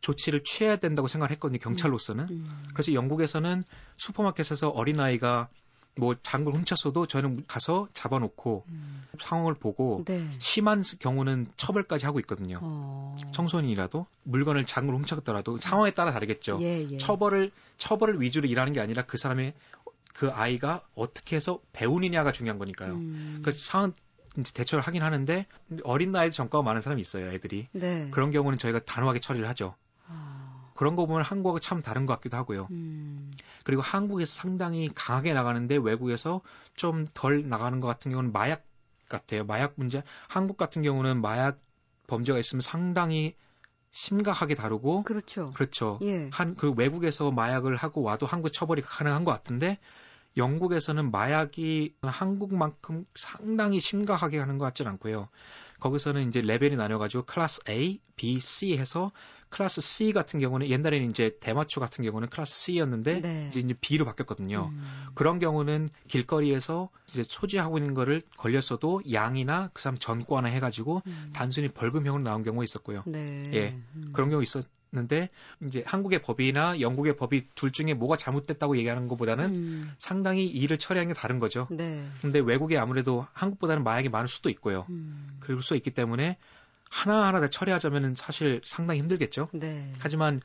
조치를 0.02 0.44
취해야 0.44 0.76
된다고 0.76 1.08
생각을 1.08 1.32
했거든요. 1.32 1.60
경찰로서는. 1.60 2.28
음, 2.30 2.64
그래서 2.74 2.94
영국에서는 2.94 3.64
슈퍼마켓에서 3.96 4.70
어린아이가 4.70 5.48
뭐 5.96 6.16
장을 6.24 6.52
훔쳤어도 6.52 7.06
저는 7.06 7.46
가서 7.48 7.88
잡아놓고 7.94 8.66
음, 8.68 9.06
상황을 9.20 9.54
보고 9.54 10.04
네. 10.06 10.28
심한 10.40 10.82
경우는 11.00 11.48
처벌까지 11.56 12.06
하고 12.06 12.20
있거든요. 12.22 12.60
어, 12.62 13.16
청소년이라도 13.32 14.08
물건을 14.24 14.66
장을 14.66 14.94
훔쳤더라도 14.94 15.60
상황에 15.60 15.92
따라 15.92 16.12
다르겠죠. 16.12 16.58
예, 16.62 16.88
예. 16.90 16.98
처벌을 16.98 17.52
처벌을 17.78 18.22
위주로 18.22 18.48
일하는 18.48 18.74
게 18.74 18.80
아니라 18.80 19.04
그 19.04 19.18
사람의 19.18 19.54
그 20.14 20.32
아이가 20.32 20.82
어떻게 20.96 21.36
해서 21.36 21.60
배우느냐가 21.74 22.32
중요한 22.32 22.58
거니까요. 22.58 22.94
음, 22.94 23.42
그 23.44 23.52
상황 23.52 23.94
대처를 24.54 24.84
하긴 24.84 25.04
하는데 25.04 25.46
어린 25.84 26.12
나이에 26.12 26.32
전과가 26.32 26.64
많은 26.64 26.82
사람이 26.82 27.02
있어요, 27.02 27.32
애들이. 27.32 27.68
네. 27.72 28.08
그런 28.10 28.32
경우는 28.32 28.58
저희가 28.58 28.80
단호하게 28.80 29.20
처리를 29.20 29.48
하죠. 29.50 29.76
아, 30.74 30.78
그런 30.78 30.96
거 30.96 31.06
보면 31.06 31.24
한국하고 31.24 31.60
참 31.60 31.82
다른 31.82 32.06
것 32.06 32.16
같기도 32.16 32.38
하고요. 32.38 32.68
음, 32.72 33.32
그리고 33.64 33.82
한국에서 33.82 34.32
상당히 34.32 34.90
강하게 34.94 35.34
나가는데 35.34 35.78
외국에서 35.78 36.42
좀 36.76 37.06
덜 37.14 37.48
나가는 37.48 37.80
것 37.80 37.88
같은 37.88 38.12
경우는 38.12 38.32
마약 38.32 38.66
같아요. 39.10 39.46
마약 39.46 39.74
문제. 39.76 40.04
한국 40.28 40.58
같은 40.58 40.82
경우는 40.82 41.22
마약 41.22 41.60
범죄가 42.08 42.40
있으면 42.40 42.62
상당히 42.62 43.36
심각하게 43.92 44.56
다루고 44.56 45.04
그렇죠. 45.04 45.52
그렇죠. 45.52 46.00
예. 46.02 46.30
한그 46.32 46.72
외국에서 46.72 47.32
마약을 47.32 47.76
하고 47.76 48.02
와도 48.02 48.26
한국 48.26 48.52
처벌이 48.52 48.82
가능한 48.82 49.24
것 49.24 49.32
같은데 49.32 49.78
영국에서는 50.38 51.12
마약이 51.12 51.96
한국만큼 52.02 53.06
상당히 53.16 53.80
심각하게 53.80 54.40
하는 54.40 54.58
것 54.58 54.66
같지는 54.66 54.92
않고요. 54.92 55.30
거기서는 55.80 56.30
이제 56.30 56.42
레벨이 56.42 56.76
나뉘어가지고 56.78 57.24
클래스 57.24 57.62
A, 57.70 58.00
B, 58.16 58.40
C 58.40 58.78
해서 58.78 59.12
클래스 59.50 59.82
C 59.82 60.14
같은 60.14 60.40
경우는 60.40 60.70
옛날에는 60.70 61.10
이제 61.10 61.38
대마초 61.40 61.80
같은 61.80 62.04
경우는 62.04 62.30
클래스 62.30 62.64
C였는데 62.64 63.22
네. 63.22 63.48
이제, 63.50 63.60
이제 63.60 63.74
B로 63.80 64.06
바뀌었거든요. 64.06 64.72
음, 64.72 65.06
그런 65.14 65.40
경우는 65.40 65.90
길거리에서 66.08 66.90
이제 67.12 67.24
소지하고 67.28 67.78
있는 67.78 67.94
거를 67.94 68.24
걸렸어도 68.38 69.02
양이나 69.12 69.70
그 69.74 69.82
사람 69.82 69.98
전과나 69.98 70.48
해가지고 70.48 71.04
음, 71.06 71.30
단순히 71.34 71.68
벌금형으로 71.68 72.24
나온 72.24 72.44
경우가 72.44 72.64
있었고요. 72.64 73.04
네. 73.06 73.52
예. 73.54 73.80
음, 73.96 74.10
그런 74.14 74.30
경우 74.30 74.42
있었 74.42 74.66
는데 74.94 75.30
이제 75.66 75.84
한국의 75.88 76.22
법이나 76.22 76.80
영국의 76.80 77.18
법이 77.18 77.48
둘 77.56 77.72
중에 77.72 77.96
뭐가 77.96 78.16
잘못됐다고 78.16 78.78
얘기하는 78.78 79.08
것보다는 79.08 79.46
음, 79.46 79.94
상당히 79.98 80.46
일을 80.46 80.78
처리하는 80.78 81.12
게 81.12 81.20
다른 81.20 81.40
거죠. 81.40 81.68
네. 81.72 82.08
근데 82.22 82.40
외국에 82.40 82.78
아무래도 82.78 83.26
한국보다는 83.34 83.84
마약이 83.84 84.10
많을 84.10 84.28
수도 84.28 84.52
있고요. 84.52 84.86
음, 84.90 85.38
그럴 85.40 85.64
수 85.64 85.76
있기 85.76 85.90
때문에 85.92 86.38
하나하나 86.92 87.40
다 87.40 87.50
처리하자면 87.50 88.14
사실 88.16 88.62
상당히 88.64 89.00
힘들겠죠. 89.00 89.50
네. 89.54 89.92
하지만 89.98 90.42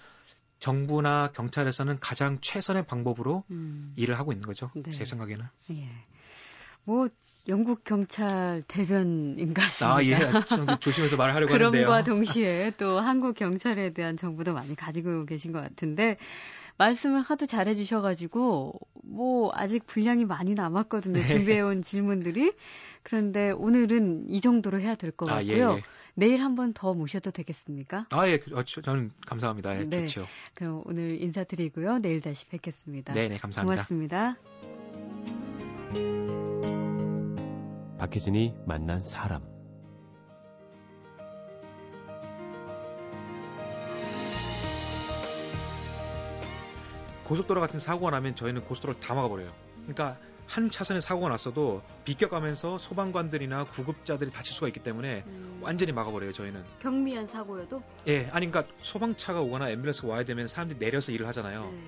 정부나 0.60 1.30
경찰에서는 1.34 1.98
가장 2.00 2.38
최선의 2.40 2.86
방법으로 2.86 3.44
음, 3.50 3.92
일을 3.96 4.18
하고 4.18 4.32
있는 4.32 4.46
거죠. 4.46 4.70
네. 4.74 4.90
제 4.90 5.04
생각에는. 5.04 5.44
예. 5.72 5.88
뭐 6.84 7.08
영국 7.48 7.84
경찰 7.84 8.62
대변인 8.68 9.54
같습니다. 9.54 9.96
아, 9.96 10.04
예. 10.04 10.16
좀 10.48 10.66
조심해서 10.80 11.16
말하려고 11.16 11.52
하는데요. 11.54 11.86
그럼과 11.86 12.04
동시에 12.04 12.72
또 12.76 12.98
한국 13.00 13.34
경찰에 13.34 13.92
대한 13.92 14.16
정보도 14.16 14.52
많이 14.52 14.74
가지고 14.76 15.24
계신 15.24 15.52
것 15.52 15.62
같은데 15.62 16.16
말씀을 16.76 17.20
하도 17.22 17.46
잘해 17.46 17.74
주셔 17.74 18.00
가지고 18.00 18.74
뭐 19.02 19.50
아직 19.54 19.86
분량이 19.86 20.24
많이 20.26 20.54
남았거든요. 20.54 21.14
네. 21.20 21.26
준비해 21.26 21.60
온 21.60 21.82
질문들이 21.82 22.52
그런데 23.02 23.50
오늘은 23.50 24.26
이 24.28 24.40
정도로 24.40 24.80
해야 24.80 24.94
될것 24.94 25.30
아, 25.30 25.42
예, 25.44 25.58
같고요. 25.58 25.78
예. 25.78 25.82
내일 26.14 26.40
한 26.42 26.54
번 26.56 26.72
더 26.74 26.94
모셔도 26.94 27.30
되겠습니까? 27.30 28.06
아, 28.10 28.28
예, 28.28 28.40
어, 28.52 28.62
저는 28.64 29.12
감사합니다. 29.26 29.78
예, 29.78 29.84
네. 29.84 30.06
좋죠. 30.06 30.26
그럼 30.54 30.82
오늘 30.84 31.20
인사드리고요. 31.22 31.98
내일 32.00 32.20
다시 32.20 32.46
뵙겠습니다. 32.48 33.14
네, 33.14 33.28
네, 33.28 33.36
감사합니다. 33.36 33.84
고맙습니다. 33.84 34.36
박혜진이 37.98 38.54
만난 38.64 39.00
사람. 39.00 39.42
고속도로 47.24 47.60
같은 47.60 47.78
사고가 47.78 48.10
나면 48.10 48.34
저희는 48.34 48.64
고속도로를 48.64 49.00
다 49.00 49.14
막아버려요. 49.14 49.48
그러니까 49.82 50.16
한 50.46 50.70
차선에 50.70 51.00
사고가 51.00 51.28
났어도 51.28 51.82
비껴가면서 52.04 52.78
소방관들이나 52.78 53.64
구급자들이 53.64 54.30
다칠 54.30 54.54
수가 54.54 54.68
있기 54.68 54.80
때문에 54.80 55.24
음, 55.26 55.60
완전히 55.62 55.92
막아버려요. 55.92 56.32
저희는. 56.32 56.64
경미한 56.80 57.26
사고여도 57.26 57.82
예, 58.06 58.28
아니 58.32 58.46
그러니까 58.50 58.72
소방차가 58.80 59.42
오거나 59.42 59.66
앰뷸런스가 59.66 60.08
와야 60.08 60.24
되면 60.24 60.46
사람들이 60.46 60.78
내려서 60.78 61.12
일을 61.12 61.26
하잖아요. 61.28 61.64
네. 61.64 61.78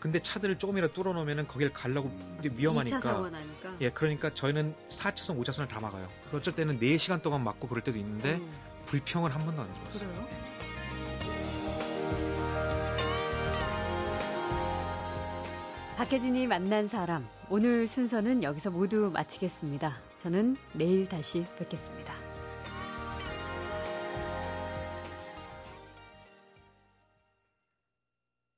근데 0.00 0.18
차들을 0.20 0.58
조금이라도 0.58 0.94
뚫어놓으면 0.94 1.46
거기를 1.46 1.72
가려고 1.72 2.10
이제 2.40 2.48
2차 2.48 2.56
위험하니까. 2.58 3.30
예, 3.82 3.90
그러니까 3.90 4.32
저희는 4.32 4.74
4차선, 4.88 5.38
5차선을 5.38 5.68
다 5.68 5.78
막아요. 5.78 6.08
어쩔 6.32 6.54
때는 6.54 6.80
4시간 6.80 7.20
동안 7.22 7.44
막고 7.44 7.68
그럴 7.68 7.84
때도 7.84 7.98
있는데 7.98 8.36
음, 8.36 8.52
불평은 8.86 9.30
한 9.30 9.44
번도 9.44 9.60
안 9.62 9.68
들었어요. 9.74 10.10
그래요? 10.10 10.50
박혜진이 15.98 16.46
만난 16.46 16.88
사람. 16.88 17.28
오늘 17.50 17.86
순서는 17.86 18.42
여기서 18.42 18.70
모두 18.70 19.10
마치겠습니다. 19.12 19.98
저는 20.16 20.56
내일 20.72 21.06
다시 21.10 21.44
뵙겠습니다. 21.58 22.14